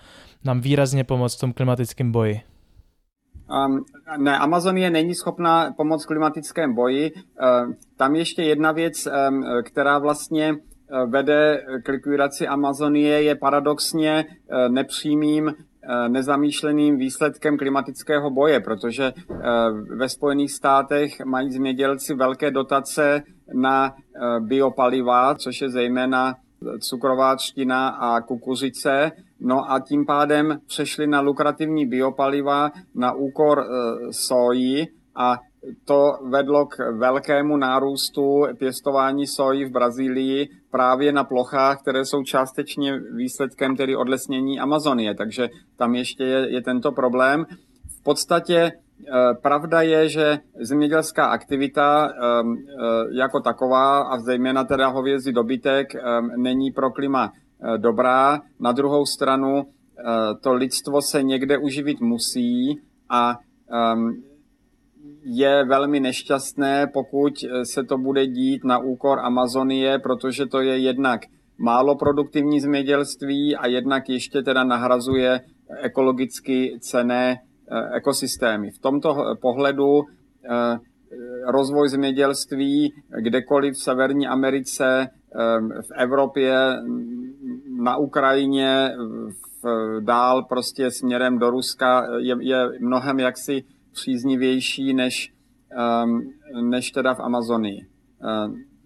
nám 0.44 0.60
výrazně 0.60 1.04
pomoct 1.04 1.36
v 1.36 1.40
tom 1.40 1.52
klimatickém 1.52 2.12
boji? 2.12 2.40
Um, 3.66 3.84
ne, 4.18 4.38
Amazonie 4.38 4.90
není 4.90 5.14
schopná 5.14 5.72
pomoct 5.76 6.04
v 6.04 6.06
klimatickém 6.06 6.74
boji. 6.74 7.12
Uh, 7.12 7.72
tam 7.96 8.14
ještě 8.14 8.42
jedna 8.42 8.72
věc, 8.72 9.06
um, 9.06 9.44
která 9.64 9.98
vlastně 9.98 10.54
vede 11.06 11.64
k 11.82 11.88
likvidaci 11.88 12.48
Amazonie, 12.48 13.22
je 13.22 13.34
paradoxně 13.34 14.24
uh, 14.24 14.68
nepřímým 14.68 15.44
uh, 15.46 15.52
nezamýšleným 16.08 16.96
výsledkem 16.96 17.58
klimatického 17.58 18.30
boje, 18.30 18.60
protože 18.60 19.12
ve 19.96 20.08
Spojených 20.08 20.52
státech 20.52 21.24
mají 21.24 21.50
zemědělci 21.50 22.14
velké 22.14 22.50
dotace 22.50 23.22
na 23.54 23.94
biopaliva, 24.40 25.34
což 25.34 25.60
je 25.60 25.70
zejména 25.70 26.34
cukrová 26.80 27.36
třtina 27.36 27.88
a 27.88 28.20
kukuřice. 28.20 29.12
No 29.40 29.72
a 29.72 29.80
tím 29.80 30.06
pádem 30.06 30.58
přešli 30.66 31.06
na 31.06 31.20
lukrativní 31.20 31.86
biopaliva 31.86 32.70
na 32.94 33.12
úkor 33.12 33.64
soji 34.10 34.86
a 35.14 35.38
to 35.84 36.12
vedlo 36.30 36.66
k 36.66 36.90
velkému 36.90 37.56
nárůstu 37.56 38.44
pěstování 38.58 39.26
soji 39.26 39.64
v 39.64 39.72
Brazílii 39.72 40.48
právě 40.70 41.12
na 41.12 41.24
plochách, 41.24 41.80
které 41.80 42.04
jsou 42.04 42.22
částečně 42.22 43.00
výsledkem 43.16 43.76
tedy 43.76 43.96
odlesnění 43.96 44.60
Amazonie. 44.60 45.14
Takže 45.14 45.48
tam 45.76 45.94
ještě 45.94 46.24
je, 46.24 46.52
je 46.52 46.62
tento 46.62 46.92
problém. 46.92 47.44
V 48.00 48.02
podstatě 48.02 48.72
Eh, 49.08 49.34
pravda 49.42 49.82
je, 49.82 50.08
že 50.08 50.38
zemědělská 50.60 51.26
aktivita 51.26 52.06
ehm, 52.06 52.56
eh, 52.56 53.18
jako 53.18 53.40
taková 53.40 54.02
a 54.02 54.18
zejména 54.18 54.64
teda 54.64 54.88
hovězí 54.88 55.32
dobytek 55.32 55.94
ehm, 55.94 56.30
není 56.36 56.70
pro 56.70 56.90
klima 56.90 57.32
eh, 57.32 57.78
dobrá. 57.78 58.40
Na 58.60 58.72
druhou 58.72 59.06
stranu 59.06 59.62
to 60.40 60.52
lidstvo 60.52 61.02
se 61.02 61.22
někde 61.22 61.58
uživit 61.58 62.00
musí 62.00 62.80
a 63.08 63.38
ehm, 63.70 64.22
je 65.24 65.64
velmi 65.64 66.00
nešťastné, 66.00 66.86
pokud 66.92 67.32
se 67.62 67.84
to 67.84 67.98
bude 67.98 68.26
dít 68.26 68.64
na 68.64 68.78
úkor 68.78 69.18
Amazonie, 69.20 69.98
protože 69.98 70.46
to 70.46 70.60
je 70.60 70.78
jednak 70.78 71.20
málo 71.58 71.96
produktivní 71.96 72.60
zemědělství 72.60 73.56
a 73.56 73.66
jednak 73.66 74.08
ještě 74.08 74.42
teda 74.42 74.64
nahrazuje 74.64 75.40
ekologicky 75.80 76.78
cené 76.80 77.36
ekosystémy. 77.96 78.70
V 78.70 78.78
tomto 78.78 79.16
pohledu 79.40 80.02
rozvoj 81.46 81.88
zemědělství 81.88 82.92
kdekoliv 83.22 83.74
v 83.74 83.82
Severní 83.82 84.26
Americe, 84.26 85.08
v 85.80 85.90
Evropě, 85.96 86.56
na 87.82 87.96
Ukrajině, 87.96 88.90
v, 89.62 90.00
dál 90.00 90.42
prostě 90.42 90.90
směrem 90.90 91.38
do 91.38 91.50
Ruska 91.50 92.06
je, 92.18 92.36
je 92.40 92.68
mnohem 92.80 93.18
jaksi 93.18 93.64
příznivější 93.92 94.94
než, 94.94 95.32
než 96.62 96.90
teda 96.90 97.14
v 97.14 97.20
Amazonii. 97.20 97.86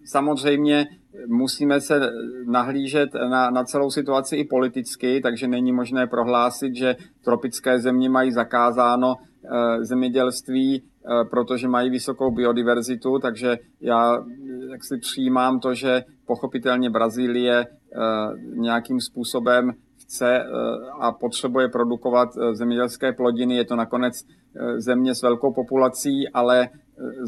Samozřejmě 0.05 0.87
musíme 1.27 1.81
se 1.81 1.99
nahlížet 2.45 3.09
na, 3.29 3.49
na 3.49 3.63
celou 3.63 3.89
situaci 3.89 4.35
i 4.35 4.45
politicky, 4.45 5.21
takže 5.21 5.47
není 5.47 5.71
možné 5.71 6.07
prohlásit, 6.07 6.75
že 6.75 6.95
tropické 7.23 7.79
země 7.79 8.09
mají 8.09 8.31
zakázáno 8.31 9.15
e, 9.15 9.85
zemědělství, 9.85 10.83
protože 11.29 11.67
mají 11.67 11.89
vysokou 11.89 12.31
biodiverzitu, 12.31 13.19
takže 13.19 13.57
já 13.81 14.17
jak 14.71 14.83
si 14.83 14.97
přijímám 14.97 15.59
to, 15.59 15.73
že 15.73 16.03
pochopitelně 16.25 16.89
Brazílie 16.89 17.65
nějakým 18.55 18.99
způsobem 19.01 19.71
chce 20.07 20.43
a 20.99 21.11
potřebuje 21.11 21.69
produkovat 21.69 22.29
zemědělské 22.53 23.13
plodiny. 23.13 23.55
Je 23.55 23.65
to 23.65 23.75
nakonec 23.75 24.13
země 24.77 25.15
s 25.15 25.21
velkou 25.21 25.53
populací, 25.53 26.29
ale 26.33 26.69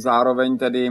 zároveň 0.04 0.58
tedy 0.58 0.90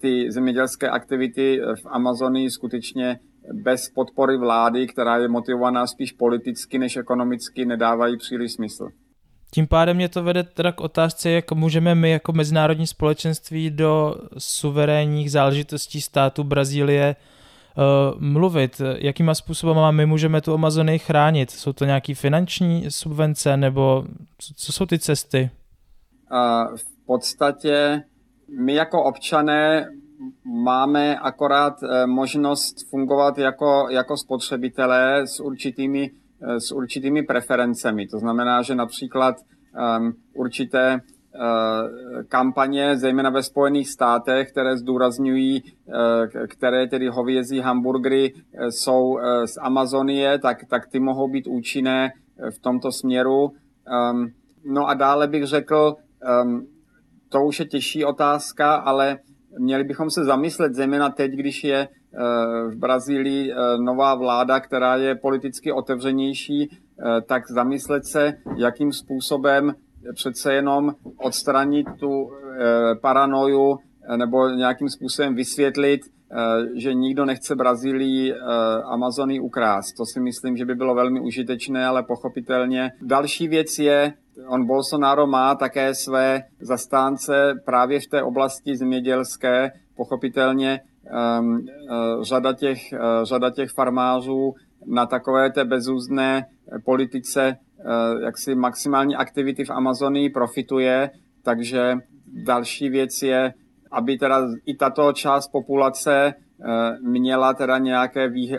ty 0.00 0.32
zemědělské 0.32 0.88
aktivity 0.88 1.60
v 1.82 1.86
Amazonii 1.86 2.50
skutečně 2.50 3.18
bez 3.52 3.90
podpory 3.94 4.38
vlády, 4.38 4.86
která 4.86 5.16
je 5.16 5.28
motivovaná 5.28 5.86
spíš 5.86 6.12
politicky 6.12 6.78
než 6.78 6.96
ekonomicky, 6.96 7.64
nedávají 7.64 8.16
příliš 8.16 8.52
smysl. 8.52 8.88
Tím 9.54 9.66
pádem 9.66 9.96
mě 9.96 10.08
to 10.08 10.22
vede 10.22 10.42
teda 10.42 10.72
k 10.72 10.80
otázce, 10.80 11.30
jak 11.30 11.52
můžeme 11.52 11.94
my 11.94 12.10
jako 12.10 12.32
mezinárodní 12.32 12.86
společenství 12.86 13.70
do 13.70 14.14
suverénních 14.38 15.30
záležitostí 15.30 16.00
státu 16.00 16.44
Brazílie 16.44 17.16
mluvit. 18.18 18.80
Jakýma 18.98 19.34
způsoby 19.34 19.80
my 19.90 20.06
můžeme 20.06 20.40
tu 20.40 20.54
Amazonii 20.54 20.98
chránit? 20.98 21.50
Jsou 21.50 21.72
to 21.72 21.84
nějaké 21.84 22.14
finanční 22.14 22.84
subvence 22.88 23.56
nebo 23.56 24.04
co 24.56 24.72
jsou 24.72 24.86
ty 24.86 24.98
cesty? 24.98 25.50
Uh, 26.32 26.76
v 26.76 27.06
podstatě 27.06 28.02
my 28.58 28.74
jako 28.74 29.04
občané 29.04 29.86
máme 30.44 31.18
akorát 31.18 31.74
eh, 31.82 32.06
možnost 32.06 32.90
fungovat 32.90 33.38
jako, 33.38 33.86
jako 33.90 34.16
spotřebitelé 34.16 35.26
s 35.26 35.40
určitými, 35.40 36.10
eh, 36.42 36.60
s 36.60 36.72
určitými 36.72 37.22
preferencemi. 37.22 38.06
To 38.06 38.18
znamená, 38.18 38.62
že 38.62 38.74
například 38.74 39.36
um, 39.98 40.12
určité 40.34 41.00
kampaně, 42.28 42.96
zejména 42.96 43.30
ve 43.30 43.42
Spojených 43.42 43.88
státech, 43.88 44.50
které 44.50 44.76
zdůrazňují, 44.76 45.62
uh, 45.62 45.94
které 46.46 46.86
tedy 46.88 47.08
hovězí 47.08 47.60
hamburgery 47.60 48.32
uh, 48.34 48.66
jsou 48.68 49.18
z 49.44 49.56
Amazonie, 49.60 50.38
tak, 50.38 50.58
tak 50.70 50.86
ty 50.86 51.00
mohou 51.00 51.28
být 51.28 51.46
účinné 51.46 52.12
v 52.50 52.58
tomto 52.58 52.92
směru. 52.92 53.42
Um, 53.44 54.30
no 54.64 54.88
a 54.88 54.94
dále 54.94 55.28
bych 55.28 55.46
řekl, 55.46 55.96
um, 56.42 56.66
to 57.28 57.44
už 57.44 57.60
je 57.60 57.66
těžší 57.66 58.04
otázka, 58.04 58.74
ale 58.74 59.18
měli 59.58 59.84
bychom 59.84 60.10
se 60.10 60.24
zamyslet, 60.24 60.74
zejména 60.74 61.10
teď, 61.10 61.32
když 61.32 61.64
je 61.64 61.78
eh, 61.78 62.18
v 62.70 62.76
Brazílii 62.76 63.52
eh, 63.52 63.56
nová 63.78 64.14
vláda, 64.14 64.60
která 64.60 64.96
je 64.96 65.14
politicky 65.14 65.72
otevřenější, 65.72 66.68
eh, 66.70 67.20
tak 67.20 67.50
zamyslet 67.50 68.04
se, 68.04 68.32
jakým 68.56 68.92
způsobem 68.92 69.74
přece 70.14 70.54
jenom 70.54 70.94
odstranit 71.16 71.86
tu 72.00 72.30
paranoju 73.00 73.78
nebo 74.16 74.48
nějakým 74.48 74.88
způsobem 74.88 75.34
vysvětlit, 75.34 76.00
že 76.74 76.94
nikdo 76.94 77.24
nechce 77.24 77.56
Brazílii 77.56 78.34
Amazonii 78.84 79.40
ukrást. 79.40 79.96
To 79.96 80.06
si 80.06 80.20
myslím, 80.20 80.56
že 80.56 80.64
by 80.64 80.74
bylo 80.74 80.94
velmi 80.94 81.20
užitečné, 81.20 81.86
ale 81.86 82.02
pochopitelně. 82.02 82.90
Další 83.02 83.48
věc 83.48 83.78
je, 83.78 84.12
On 84.48 84.66
Bolsonaro 84.66 85.26
má 85.26 85.54
také 85.54 85.94
své 85.94 86.42
zastánce 86.60 87.54
právě 87.64 88.00
v 88.00 88.06
té 88.06 88.22
oblasti 88.22 88.76
zemědělské. 88.76 89.70
Pochopitelně 89.96 90.80
uh, 91.12 92.22
řada, 92.22 92.52
těch, 92.52 92.78
řada 93.22 93.50
těch 93.50 93.70
farmářů 93.70 94.54
na 94.86 95.06
takové 95.06 95.50
té 95.50 95.64
bezúzné 95.64 96.46
politice 96.84 97.56
jaksi 98.24 98.54
maximální 98.54 99.16
aktivity 99.16 99.64
v 99.64 99.70
Amazonii 99.70 100.30
profituje, 100.30 101.10
takže 101.42 101.94
další 102.26 102.88
věc 102.88 103.22
je, 103.22 103.54
aby 103.90 104.18
teda 104.18 104.48
i 104.66 104.74
tato 104.74 105.12
část 105.12 105.48
populace 105.48 106.34
měla 107.00 107.54
teda 107.54 107.78
nějaké, 107.78 108.28
vý, 108.28 108.56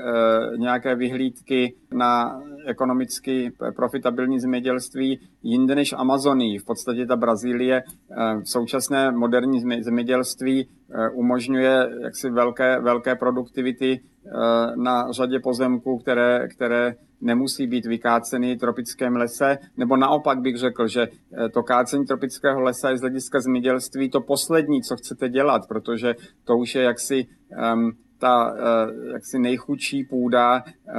nějaké 0.57 0.95
vyhlídky 0.95 1.75
na 1.93 2.41
ekonomicky 2.65 3.52
profitabilní 3.76 4.39
zemědělství 4.39 5.19
jinde 5.43 5.76
než 5.76 5.93
v 5.93 5.97
Amazonii. 5.97 6.58
V 6.58 6.65
podstatě 6.65 7.06
ta 7.06 7.15
Brazílie 7.15 7.84
eh, 7.84 8.36
v 8.41 8.49
současné 8.49 9.12
moderní 9.12 9.84
zemědělství 9.84 10.67
eh, 10.67 11.10
umožňuje 11.10 11.89
jaksi 12.04 12.30
velké, 12.30 12.80
velké 12.80 13.15
produktivity 13.15 13.99
eh, 13.99 14.32
na 14.76 15.12
řadě 15.12 15.39
pozemků, 15.39 15.97
které, 15.97 16.47
které 16.47 16.95
nemusí 17.21 17.67
být 17.67 17.86
vykáceny 17.86 18.58
tropickém 18.58 19.15
lese, 19.15 19.58
nebo 19.78 19.97
naopak 19.97 20.41
bych 20.41 20.58
řekl, 20.58 20.88
že 20.88 21.08
to 21.54 21.63
kácení 21.63 22.06
tropického 22.06 22.62
lesa 22.62 22.89
je 22.89 22.97
z 22.97 23.02
hlediska 23.02 23.39
zemědělství 23.39 24.10
to 24.10 24.21
poslední, 24.21 24.82
co 24.82 24.95
chcete 24.95 25.30
dělat, 25.30 25.62
protože 25.67 26.15
to 26.43 26.58
už 26.58 26.76
je 26.76 26.84
jaksi 26.84 27.26
um, 27.73 27.91
ta 28.23 28.55
eh, 28.55 29.13
jaksi 29.13 29.39
nejchudší 29.39 30.03
půda, 30.03 30.63
eh, 30.65 30.93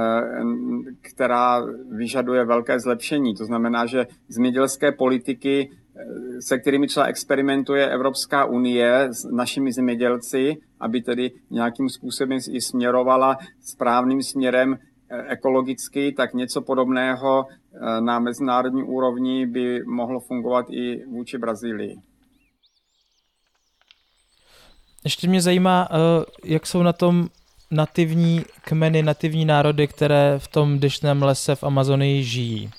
která 1.01 1.65
vyžaduje 1.89 2.45
velké 2.45 2.79
zlepšení. 2.79 3.35
To 3.35 3.45
znamená, 3.45 3.85
že 3.85 4.07
zemědělské 4.29 4.91
politiky, 4.91 5.69
eh, 5.71 6.41
se 6.41 6.59
kterými 6.59 6.87
třeba 6.87 7.05
experimentuje 7.05 7.89
Evropská 7.89 8.45
unie 8.45 9.07
s 9.11 9.25
našimi 9.31 9.73
zemědělci, 9.73 10.57
aby 10.79 11.01
tedy 11.01 11.31
nějakým 11.49 11.89
způsobem 11.89 12.39
i 12.51 12.61
směrovala 12.61 13.37
správným 13.61 14.21
směrem 14.23 14.77
ekologicky, 15.27 16.13
tak 16.17 16.33
něco 16.33 16.61
podobného 16.61 17.45
na 17.99 18.19
mezinárodní 18.19 18.83
úrovni 18.83 19.45
by 19.45 19.83
mohlo 19.85 20.19
fungovat 20.19 20.65
i 20.69 21.05
vůči 21.05 21.37
Brazílii. 21.37 21.95
Ještě 25.05 25.27
mě 25.27 25.41
zajímá, 25.41 25.87
eh, 25.91 26.25
jak 26.43 26.67
jsou 26.67 26.83
na 26.83 26.93
tom 26.93 27.27
nativní 27.71 28.43
kmeny, 28.61 29.03
nativní 29.03 29.45
národy, 29.45 29.87
které 29.87 30.35
v 30.37 30.47
tom 30.47 30.79
deštném 30.79 31.23
lese 31.23 31.55
v 31.55 31.63
Amazonii 31.63 32.23
žijí. 32.23 32.71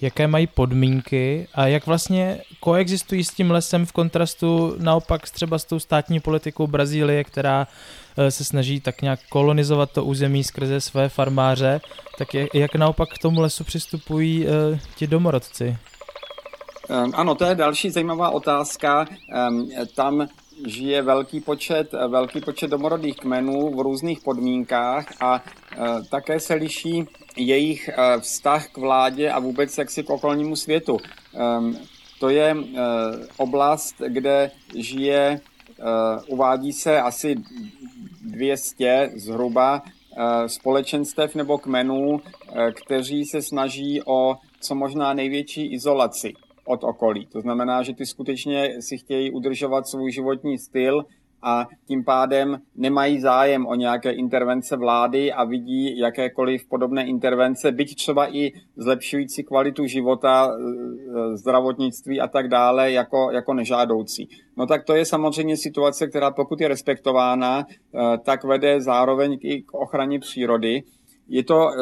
Jaké 0.00 0.26
mají 0.26 0.46
podmínky 0.46 1.48
a 1.54 1.66
jak 1.66 1.86
vlastně 1.86 2.40
koexistují 2.60 3.24
s 3.24 3.30
tím 3.30 3.50
lesem 3.50 3.86
v 3.86 3.92
kontrastu 3.92 4.76
naopak 4.78 5.30
třeba 5.30 5.58
s 5.58 5.64
tou 5.64 5.78
státní 5.78 6.20
politikou 6.20 6.66
Brazílie, 6.66 7.24
která 7.24 7.66
eh, 8.16 8.30
se 8.30 8.44
snaží 8.44 8.80
tak 8.80 9.02
nějak 9.02 9.20
kolonizovat 9.28 9.90
to 9.92 10.04
území 10.04 10.44
skrze 10.44 10.80
své 10.80 11.08
farmáře, 11.08 11.80
tak 12.18 12.28
jak 12.54 12.74
naopak 12.74 13.08
k 13.08 13.18
tomu 13.18 13.40
lesu 13.40 13.64
přistupují 13.64 14.46
eh, 14.46 14.80
ti 14.94 15.06
domorodci? 15.06 15.76
Ano, 17.14 17.34
to 17.34 17.44
je 17.44 17.54
další 17.54 17.90
zajímavá 17.90 18.30
otázka. 18.30 19.06
Tam 19.94 20.28
žije 20.64 21.02
velký 21.02 21.40
počet, 21.40 21.92
velký 22.08 22.40
počet 22.40 22.70
domorodých 22.70 23.16
kmenů 23.16 23.76
v 23.76 23.80
různých 23.80 24.20
podmínkách 24.20 25.22
a 25.22 25.42
e, 25.42 26.02
také 26.10 26.40
se 26.40 26.54
liší 26.54 27.04
jejich 27.36 27.88
e, 27.88 28.20
vztah 28.20 28.68
k 28.68 28.78
vládě 28.78 29.30
a 29.30 29.38
vůbec 29.38 29.78
jaksi 29.78 30.02
k 30.02 30.10
okolnímu 30.10 30.56
světu. 30.56 30.98
Ehm, 31.34 31.76
to 32.20 32.28
je 32.28 32.56
oblast, 33.36 33.94
kde 34.08 34.50
žije, 34.74 35.40
uvádí 36.28 36.72
se 36.72 37.00
asi 37.00 37.36
200 38.22 39.10
zhruba 39.16 39.82
společenstev 40.46 41.34
nebo 41.34 41.58
kmenů, 41.58 42.20
kteří 42.72 43.24
se 43.24 43.42
snaží 43.42 44.00
o 44.06 44.36
co 44.60 44.74
možná 44.74 45.12
největší 45.12 45.72
izolaci 45.72 46.34
od 46.66 46.84
okolí. 46.84 47.26
To 47.26 47.40
znamená, 47.40 47.82
že 47.82 47.94
ty 47.94 48.06
skutečně 48.06 48.82
si 48.82 48.98
chtějí 48.98 49.30
udržovat 49.30 49.86
svůj 49.86 50.12
životní 50.12 50.58
styl 50.58 51.04
a 51.42 51.66
tím 51.86 52.04
pádem 52.04 52.58
nemají 52.76 53.20
zájem 53.20 53.66
o 53.66 53.74
nějaké 53.74 54.10
intervence 54.10 54.76
vlády 54.76 55.32
a 55.32 55.44
vidí 55.44 55.98
jakékoliv 55.98 56.68
podobné 56.68 57.06
intervence, 57.06 57.72
byť 57.72 57.96
třeba 57.96 58.34
i 58.36 58.52
zlepšující 58.76 59.44
kvalitu 59.44 59.86
života, 59.86 60.50
e, 60.50 61.36
zdravotnictví 61.36 62.20
a 62.20 62.26
tak 62.26 62.48
dále, 62.48 62.92
jako, 62.92 63.30
jako 63.32 63.54
nežádoucí. 63.54 64.28
No 64.56 64.66
tak 64.66 64.84
to 64.84 64.94
je 64.94 65.04
samozřejmě 65.04 65.56
situace, 65.56 66.06
která 66.06 66.30
pokud 66.30 66.60
je 66.60 66.68
respektována, 66.68 67.60
e, 67.60 68.18
tak 68.18 68.44
vede 68.44 68.80
zároveň 68.80 69.38
i 69.40 69.62
k 69.62 69.74
ochraně 69.74 70.18
přírody. 70.18 70.82
Je 71.28 71.44
to 71.44 71.68
e, 71.68 71.72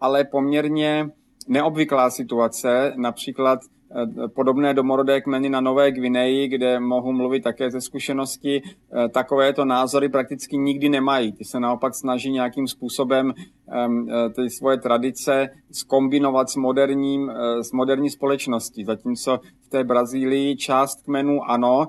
ale 0.00 0.24
poměrně 0.24 1.08
neobvyklá 1.48 2.10
situace, 2.10 2.92
například 2.96 3.60
Eh, 3.90 4.28
podobné 4.28 4.74
domorodé 4.74 5.20
kmeny 5.20 5.48
na 5.48 5.60
Nové 5.60 5.92
Gvineji, 5.92 6.48
kde 6.48 6.80
mohu 6.80 7.12
mluvit 7.12 7.40
také 7.42 7.70
ze 7.70 7.80
zkušenosti, 7.80 8.62
eh, 8.62 9.08
takovéto 9.08 9.64
názory 9.64 10.08
prakticky 10.08 10.56
nikdy 10.56 10.88
nemají. 10.88 11.32
Ty 11.32 11.44
se 11.44 11.60
naopak 11.60 11.94
snaží 11.94 12.30
nějakým 12.30 12.66
způsobem 12.66 13.34
eh, 13.36 14.30
ty 14.30 14.50
svoje 14.50 14.78
tradice 14.78 15.48
skombinovat 15.72 16.48
s, 16.50 16.56
moderním, 16.56 17.32
s 17.60 17.72
moderní 17.72 18.10
společností. 18.10 18.84
Zatímco 18.84 19.40
v 19.62 19.68
té 19.68 19.84
Brazílii 19.84 20.56
část 20.56 21.02
kmenů 21.02 21.50
ano, 21.50 21.88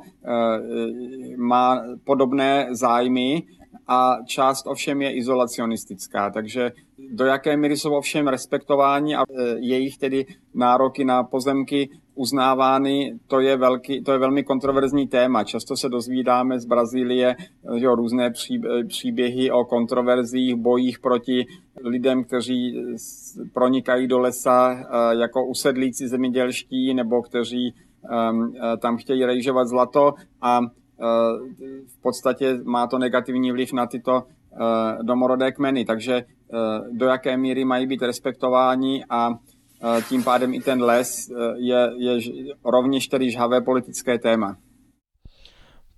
má 1.38 1.84
podobné 2.04 2.68
zájmy, 2.72 3.44
a 3.88 4.18
část 4.26 4.68
ovšem 4.68 5.02
je 5.02 5.16
izolacionistická. 5.16 6.30
Takže 6.30 6.72
do 7.12 7.26
jaké 7.26 7.58
míry 7.58 7.78
jsou 7.78 7.94
ovšem 7.94 8.28
respektováni 8.28 9.16
a 9.16 9.22
e, 9.22 9.56
jejich 9.60 9.98
tedy 9.98 10.26
nároky 10.54 11.06
na 11.06 11.24
pozemky 11.24 11.90
uznávány, 12.16 13.20
to 13.28 13.40
je, 13.40 13.58
velký, 13.58 14.04
to 14.04 14.12
je 14.12 14.18
velmi 14.18 14.44
kontroverzní 14.44 15.08
téma. 15.08 15.44
Často 15.44 15.78
se 15.78 15.90
dozvídáme 15.90 16.60
z 16.60 16.66
Brazílie 16.66 17.36
jo, 17.74 17.96
různé 17.96 18.32
příběhy 18.88 19.52
o 19.52 19.66
kontroverzích, 19.66 20.56
bojích 20.56 21.00
proti 21.00 21.46
lidem, 21.84 22.24
kteří 22.24 22.84
pronikají 23.54 24.08
do 24.08 24.20
lesa 24.20 24.74
e, 24.74 25.16
jako 25.16 25.46
usedlíci 25.46 26.08
zemědělští 26.08 26.94
nebo 26.94 27.22
kteří 27.22 27.68
e, 27.68 27.74
tam 28.78 28.98
chtějí 28.98 29.26
rejžovat 29.26 29.68
zlato 29.68 30.14
a 30.42 30.60
v 31.88 32.02
podstatě 32.02 32.60
má 32.64 32.88
to 32.88 32.98
negativní 32.98 33.52
vliv 33.52 33.74
na 33.74 33.88
tyto 33.88 34.24
domorodé 35.02 35.52
kmeny, 35.52 35.86
takže 35.86 36.24
do 36.92 37.06
jaké 37.06 37.38
míry 37.38 37.66
mají 37.66 37.88
být 37.88 38.02
respektováni 38.02 39.06
a 39.10 39.30
eh, 39.30 40.02
tím 40.10 40.24
pádem 40.24 40.54
i 40.54 40.60
ten 40.60 40.84
les 40.84 41.30
je, 41.56 41.92
je 41.98 42.20
rovněž 42.66 43.08
tedy 43.08 43.32
žhavé 43.32 43.62
politické 43.62 44.20
téma. 44.20 44.58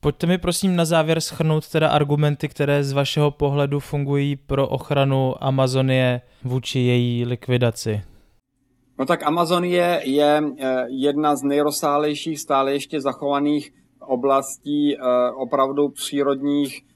Pojďte 0.02 0.28
mi 0.28 0.38
prosím 0.38 0.76
na 0.76 0.86
závěr 0.86 1.22
schrnout 1.22 1.70
teda 1.70 1.90
argumenty, 1.90 2.48
které 2.48 2.84
z 2.84 2.94
vašeho 2.94 3.32
pohledu 3.32 3.80
fungují 3.80 4.36
pro 4.36 4.68
ochranu 4.68 5.44
Amazonie 5.44 6.22
vůči 6.44 6.80
její 6.80 7.26
likvidaci. 7.26 8.02
No 9.00 9.06
tak 9.06 9.24
Amazonie 9.24 10.02
je 10.04 10.44
jedna 10.88 11.36
z 11.36 11.44
nejrozsálejších 11.44 12.40
stále 12.40 12.74
ještě 12.74 13.02
zachovaných 13.02 13.72
oblastí 14.10 14.98
eh, 14.98 15.02
opravdu 15.36 15.90
přírodních 15.90 16.82
eh, 16.82 16.89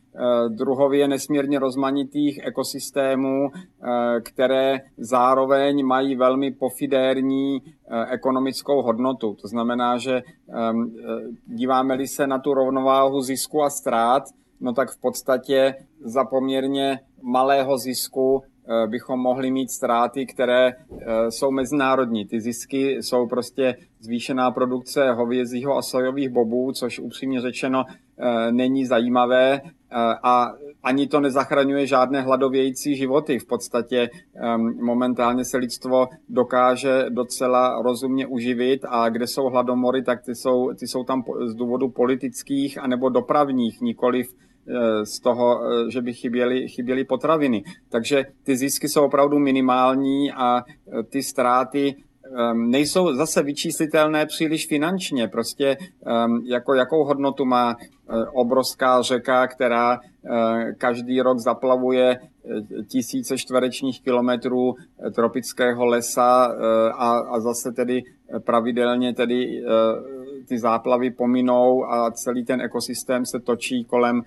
druhově 0.49 1.07
nesmírně 1.07 1.59
rozmanitých 1.59 2.39
ekosystémů, 2.43 3.49
eh, 3.53 4.21
které 4.21 4.79
zároveň 4.97 5.85
mají 5.85 6.15
velmi 6.15 6.51
pofidérní 6.51 7.61
ekonomickou 8.09 8.81
hodnotu. 8.81 9.37
To 9.41 9.47
znamená, 9.47 9.97
že 9.97 10.21
díváme-li 11.47 12.07
se 12.07 12.27
na 12.27 12.39
tu 12.39 12.53
rovnováhu 12.53 13.21
zisku 13.21 13.63
a 13.63 13.69
ztrát, 13.69 14.23
no 14.61 14.73
tak 14.73 14.91
v 14.91 15.01
podstatě 15.01 15.75
za 16.03 16.25
poměrně 16.25 16.99
malého 17.21 17.77
zisku 17.77 18.43
Eh, 18.67 18.87
bychom 18.87 19.19
mohli 19.19 19.51
mít 19.51 19.71
ztráty, 19.71 20.25
které 20.25 20.67
eh, 20.67 21.31
jsou 21.31 21.51
mezinárodní. 21.51 22.25
Ty 22.25 22.41
zisky 22.41 23.03
jsou 23.03 23.27
prostě 23.27 23.75
zvýšená 23.99 24.51
produkce 24.51 25.11
hovězího 25.11 25.77
a 25.77 25.81
sojových 25.81 26.29
bobů, 26.29 26.71
což 26.71 26.99
upřímně 26.99 27.41
řečeno 27.41 27.83
eh, 27.87 28.51
není 28.51 28.85
zajímavé 28.85 29.61
a 30.23 30.53
ani 30.83 31.07
to 31.07 31.19
nezachraňuje 31.19 31.87
žádné 31.87 32.21
hladovějící 32.21 32.95
životy. 32.95 33.39
V 33.39 33.45
podstatě 33.45 34.09
momentálně 34.81 35.45
se 35.45 35.57
lidstvo 35.57 36.07
dokáže 36.29 37.05
docela 37.09 37.81
rozumně 37.81 38.27
uživit 38.27 38.85
a 38.89 39.09
kde 39.09 39.27
jsou 39.27 39.45
hladomory, 39.45 40.03
tak 40.03 40.25
ty 40.25 40.35
jsou, 40.35 40.73
ty 40.73 40.87
jsou 40.87 41.03
tam 41.03 41.23
z 41.45 41.55
důvodu 41.55 41.89
politických 41.89 42.77
anebo 42.77 43.09
dopravních, 43.09 43.81
nikoliv 43.81 44.27
Eh, 44.67 45.05
z 45.05 45.19
toho, 45.19 45.61
eh, 45.63 45.91
že 45.91 46.01
by 46.01 46.13
chyběly, 46.13 46.67
chyběly 46.67 47.03
potraviny. 47.03 47.63
Takže 47.89 48.25
ty 48.43 48.57
zisky 48.57 48.89
jsou 48.89 49.05
opravdu 49.05 49.39
minimální 49.39 50.31
a 50.31 50.63
eh, 50.63 51.03
ty 51.03 51.23
ztráty 51.23 51.95
ehm, 52.37 52.71
nejsou 52.71 53.13
zase 53.13 53.43
vyčíslitelné 53.43 54.25
příliš 54.25 54.67
finančně. 54.67 55.27
Prostě 55.27 55.77
ehm, 56.05 56.41
jako 56.45 56.73
jakou 56.73 57.03
hodnotu 57.03 57.45
má 57.45 57.75
obrovská 58.33 59.01
řeka, 59.01 59.47
která 59.47 59.99
každý 60.77 61.21
rok 61.21 61.39
zaplavuje 61.39 62.19
tisíce 62.87 63.37
čtverečních 63.37 64.01
kilometrů 64.01 64.75
tropického 65.15 65.85
lesa 65.85 66.55
a, 66.95 67.17
a 67.17 67.39
zase 67.39 67.71
tedy 67.71 68.03
pravidelně 68.45 69.13
tedy 69.13 69.63
ty 70.47 70.59
záplavy 70.59 71.11
pominou 71.11 71.85
a 71.85 72.11
celý 72.11 72.45
ten 72.45 72.61
ekosystém 72.61 73.25
se 73.25 73.39
točí 73.39 73.85
kolem, 73.85 74.21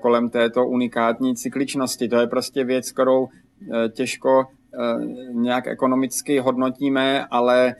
kolem 0.00 0.30
této 0.30 0.66
unikátní 0.66 1.36
cykličnosti. 1.36 2.08
To 2.08 2.16
je 2.16 2.26
prostě 2.26 2.64
věc, 2.64 2.92
kterou 2.92 3.28
těžko 3.92 4.44
nějak 5.32 5.66
ekonomicky 5.66 6.38
hodnotíme, 6.38 7.26
ale 7.30 7.74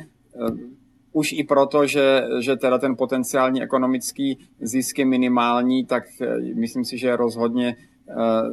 už 1.12 1.33
i 1.33 1.44
proto, 1.44 1.87
že, 1.87 2.22
že 2.40 2.57
teda 2.57 2.78
ten 2.78 2.96
potenciální 2.96 3.62
ekonomický 3.62 4.38
zisk 4.61 4.98
je 4.98 5.04
minimální, 5.04 5.85
tak 5.85 6.04
myslím 6.54 6.85
si, 6.85 6.98
že 6.98 7.09
je 7.09 7.16
rozhodně 7.16 7.76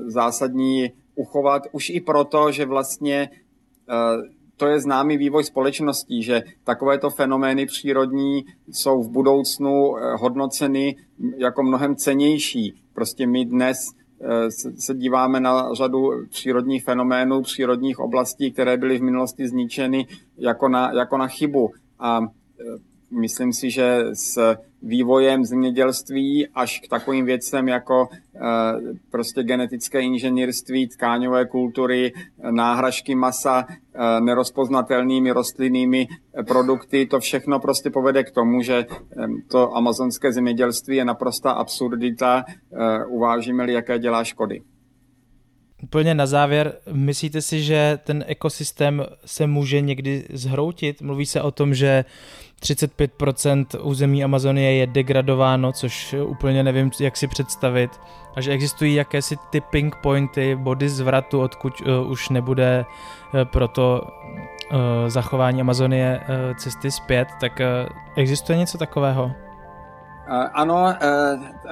zásadní 0.05 0.91
uchovat. 1.15 1.63
Už 1.71 1.89
i 1.89 2.01
proto, 2.01 2.51
že 2.51 2.65
vlastně 2.65 3.29
to 4.61 4.67
je 4.67 4.79
známý 4.79 5.17
vývoj 5.17 5.43
společností, 5.43 6.23
že 6.23 6.43
takovéto 6.63 7.09
fenomény 7.09 7.65
přírodní 7.65 8.45
jsou 8.71 9.03
v 9.03 9.09
budoucnu 9.09 9.97
eh, 9.97 10.15
hodnoceny 10.15 10.95
jako 11.37 11.63
mnohem 11.63 11.95
cenější. 11.95 12.83
Prostě 12.93 13.27
my 13.27 13.45
dnes 13.45 13.77
eh, 13.89 14.00
se 14.79 14.95
díváme 14.95 15.39
na 15.39 15.73
řadu 15.73 16.11
přírodních 16.29 16.83
fenoménů, 16.83 17.41
přírodních 17.41 17.99
oblastí, 17.99 18.51
které 18.51 18.77
byly 18.77 18.97
v 18.97 19.03
minulosti 19.03 19.47
zničeny 19.47 20.07
jako 20.37 20.67
na, 20.67 20.91
jako 20.91 21.17
na 21.17 21.27
chybu. 21.27 21.71
A 21.99 22.19
eh, 22.59 22.90
myslím 23.11 23.53
si, 23.53 23.71
že 23.71 24.05
s 24.13 24.55
vývojem 24.83 25.45
zemědělství 25.45 26.47
až 26.47 26.79
k 26.79 26.89
takovým 26.89 27.25
věcem 27.25 27.67
jako 27.67 28.07
eh, 28.11 28.39
prostě 29.11 29.43
genetické 29.43 30.01
inženýrství, 30.01 30.87
tkáňové 30.87 31.45
kultury, 31.45 32.13
náhražky 32.51 33.15
masa, 33.15 33.65
eh, 33.69 34.21
nerozpoznatelnými 34.21 35.31
rostlinnými 35.31 36.07
produkty, 36.47 37.05
to 37.05 37.19
všechno 37.19 37.59
prostě 37.59 37.89
povede 37.89 38.23
k 38.23 38.31
tomu, 38.31 38.61
že 38.61 38.85
to 39.47 39.75
amazonské 39.75 40.33
zemědělství 40.33 40.95
je 40.95 41.05
naprosta 41.05 41.51
absurdita, 41.51 42.45
eh, 42.47 43.05
uvážíme-li, 43.05 43.73
jaké 43.73 43.99
dělá 43.99 44.23
škody. 44.23 44.61
Úplně 45.83 46.15
na 46.15 46.25
závěr, 46.25 46.73
myslíte 46.91 47.41
si, 47.41 47.63
že 47.63 47.99
ten 48.03 48.25
ekosystém 48.27 49.05
se 49.25 49.47
může 49.47 49.81
někdy 49.81 50.25
zhroutit? 50.33 51.01
Mluví 51.01 51.25
se 51.25 51.41
o 51.41 51.51
tom, 51.51 51.73
že 51.73 52.05
35% 52.61 53.65
území 53.81 54.23
Amazonie 54.23 54.73
je 54.73 54.87
degradováno, 54.87 55.71
což 55.71 56.15
úplně 56.25 56.63
nevím, 56.63 56.91
jak 56.99 57.17
si 57.17 57.27
představit. 57.27 57.91
A 58.35 58.41
že 58.41 58.51
existují 58.51 58.95
jakési 58.95 59.35
tipping 59.49 59.95
pointy, 59.95 60.55
body 60.55 60.89
zvratu, 60.89 61.41
odkud 61.41 61.81
uh, 61.81 62.11
už 62.11 62.29
nebude 62.29 62.85
uh, 62.85 63.41
proto 63.43 64.01
uh, 64.01 64.77
zachování 65.07 65.61
Amazonie 65.61 66.19
uh, 66.19 66.57
cesty 66.57 66.91
zpět, 66.91 67.27
tak 67.39 67.59
uh, 67.59 67.89
existuje 68.15 68.57
něco 68.57 68.77
takového? 68.77 69.31
Ano, 70.31 70.87
e, 70.87 70.95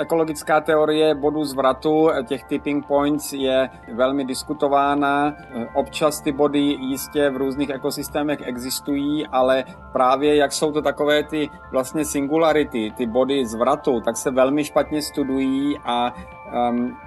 ekologická 0.01 0.61
teorie 0.61 1.15
bodu 1.15 1.43
zvratu, 1.43 2.11
e, 2.11 2.23
těch 2.23 2.43
tipping 2.43 2.85
points 2.87 3.33
je 3.33 3.69
velmi 3.93 4.25
diskutována. 4.25 5.35
Občas 5.73 6.21
ty 6.21 6.31
body 6.31 6.59
jistě 6.59 7.29
v 7.29 7.37
různých 7.37 7.69
ekosystémech 7.69 8.39
existují, 8.41 9.27
ale 9.27 9.63
právě 9.93 10.35
jak 10.35 10.51
jsou 10.51 10.71
to 10.71 10.81
takové 10.81 11.23
ty 11.23 11.49
vlastně 11.71 12.05
singularity, 12.05 12.91
ty 12.97 13.05
body 13.05 13.45
zvratu, 13.45 14.01
tak 14.01 14.17
se 14.17 14.31
velmi 14.31 14.63
špatně 14.63 15.01
studují 15.01 15.77
a 15.85 16.13
um, 16.69 16.97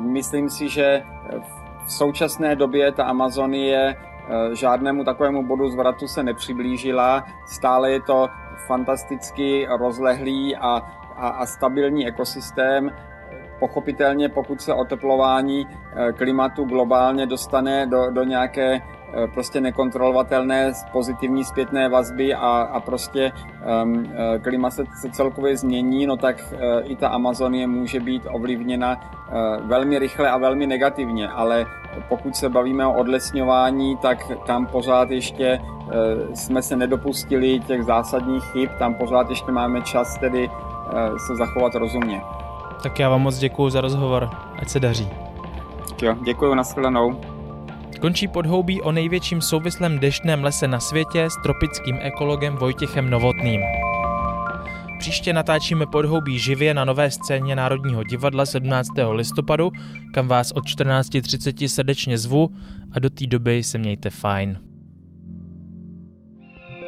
myslím 0.00 0.50
si, 0.50 0.68
že 0.68 1.02
v 1.86 1.92
současné 1.92 2.56
době 2.56 2.92
ta 2.92 3.04
Amazonie 3.04 3.96
žádnému 4.52 5.04
takovému 5.04 5.46
bodu 5.46 5.68
zvratu 5.68 6.08
se 6.08 6.22
nepřiblížila. 6.22 7.24
Stále 7.46 7.90
je 7.90 8.02
to 8.02 8.28
fantasticky 8.66 9.66
rozlehlý 9.70 10.56
a, 10.56 10.82
a, 11.16 11.28
a 11.28 11.46
stabilní 11.46 12.06
ekosystém. 12.06 12.92
pochopitelně, 13.58 14.28
pokud 14.28 14.60
se 14.60 14.74
oteplování 14.74 15.66
klimatu 16.14 16.64
globálně 16.64 17.26
dostane 17.26 17.86
do, 17.86 18.10
do 18.10 18.24
nějaké 18.24 18.82
prostě 19.34 19.60
nekontrolovatelné 19.60 20.72
pozitivní 20.92 21.44
zpětné 21.44 21.88
vazby 21.88 22.34
a, 22.34 22.68
a 22.72 22.80
prostě 22.80 23.32
um, 23.82 24.12
klima 24.42 24.70
se, 24.70 24.84
se 25.00 25.10
celkově 25.10 25.56
změní, 25.56 26.06
no 26.06 26.16
tak 26.16 26.36
uh, 26.52 26.58
i 26.90 26.96
ta 26.96 27.08
Amazonie 27.08 27.66
může 27.66 28.00
být 28.00 28.22
ovlivněna 28.30 29.00
uh, 29.00 29.68
velmi 29.68 29.98
rychle 29.98 30.30
a 30.30 30.38
velmi 30.38 30.66
negativně, 30.66 31.28
ale 31.28 31.66
pokud 32.08 32.36
se 32.36 32.48
bavíme 32.48 32.86
o 32.86 32.92
odlesňování, 32.92 33.96
tak 33.96 34.32
tam 34.46 34.66
pořád 34.66 35.10
ještě 35.10 35.60
uh, 35.62 35.92
jsme 36.34 36.62
se 36.62 36.76
nedopustili 36.76 37.60
těch 37.60 37.84
zásadních 37.84 38.44
chyb, 38.44 38.70
tam 38.78 38.94
pořád 38.94 39.30
ještě 39.30 39.52
máme 39.52 39.82
čas 39.82 40.18
tedy 40.18 40.48
uh, 40.48 41.16
se 41.26 41.36
zachovat 41.36 41.74
rozumně. 41.74 42.22
Tak 42.82 42.98
já 42.98 43.08
vám 43.08 43.22
moc 43.22 43.38
děkuji 43.38 43.70
za 43.70 43.80
rozhovor, 43.80 44.30
ať 44.58 44.68
se 44.68 44.80
daří. 44.80 45.08
Jo, 46.02 46.14
děkuji, 46.24 46.54
nashledanou. 46.54 47.35
Končí 48.00 48.28
podhoubí 48.28 48.82
o 48.82 48.92
největším 48.92 49.40
souvislém 49.40 49.98
deštném 49.98 50.44
lese 50.44 50.68
na 50.68 50.80
světě 50.80 51.24
s 51.24 51.42
tropickým 51.42 51.98
ekologem 52.00 52.56
Vojtěchem 52.56 53.10
Novotným. 53.10 53.60
Příště 54.98 55.32
natáčíme 55.32 55.86
podhoubí 55.86 56.38
živě 56.38 56.74
na 56.74 56.84
nové 56.84 57.10
scéně 57.10 57.56
Národního 57.56 58.02
divadla 58.02 58.46
17. 58.46 58.88
listopadu, 59.10 59.70
kam 60.14 60.28
vás 60.28 60.52
od 60.52 60.64
14.30 60.64 61.68
srdečně 61.68 62.18
zvu 62.18 62.48
a 62.92 62.98
do 62.98 63.10
té 63.10 63.26
doby 63.26 63.62
se 63.62 63.78
mějte 63.78 64.10
fajn. 64.10 64.58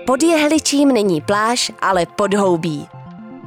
Pod 0.06 0.22
jehličím 0.22 0.92
není 0.92 1.20
pláž, 1.20 1.72
ale 1.82 2.06
podhoubí. 2.06 2.86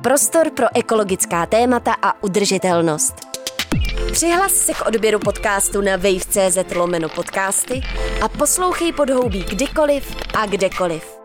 Prostor 0.01 0.49
pro 0.49 0.65
ekologická 0.75 1.45
témata 1.45 1.93
a 2.01 2.23
udržitelnost. 2.23 3.30
Přihlas 4.11 4.53
se 4.53 4.73
k 4.73 4.85
odběru 4.87 5.19
podcastu 5.19 5.81
na 5.81 5.95
wave.cz 5.95 6.75
lomeno 6.75 7.09
podcasty 7.09 7.81
a 8.21 8.29
poslouchej 8.29 8.93
podhoubí 8.93 9.43
kdykoliv 9.43 10.15
a 10.33 10.45
kdekoliv. 10.45 11.20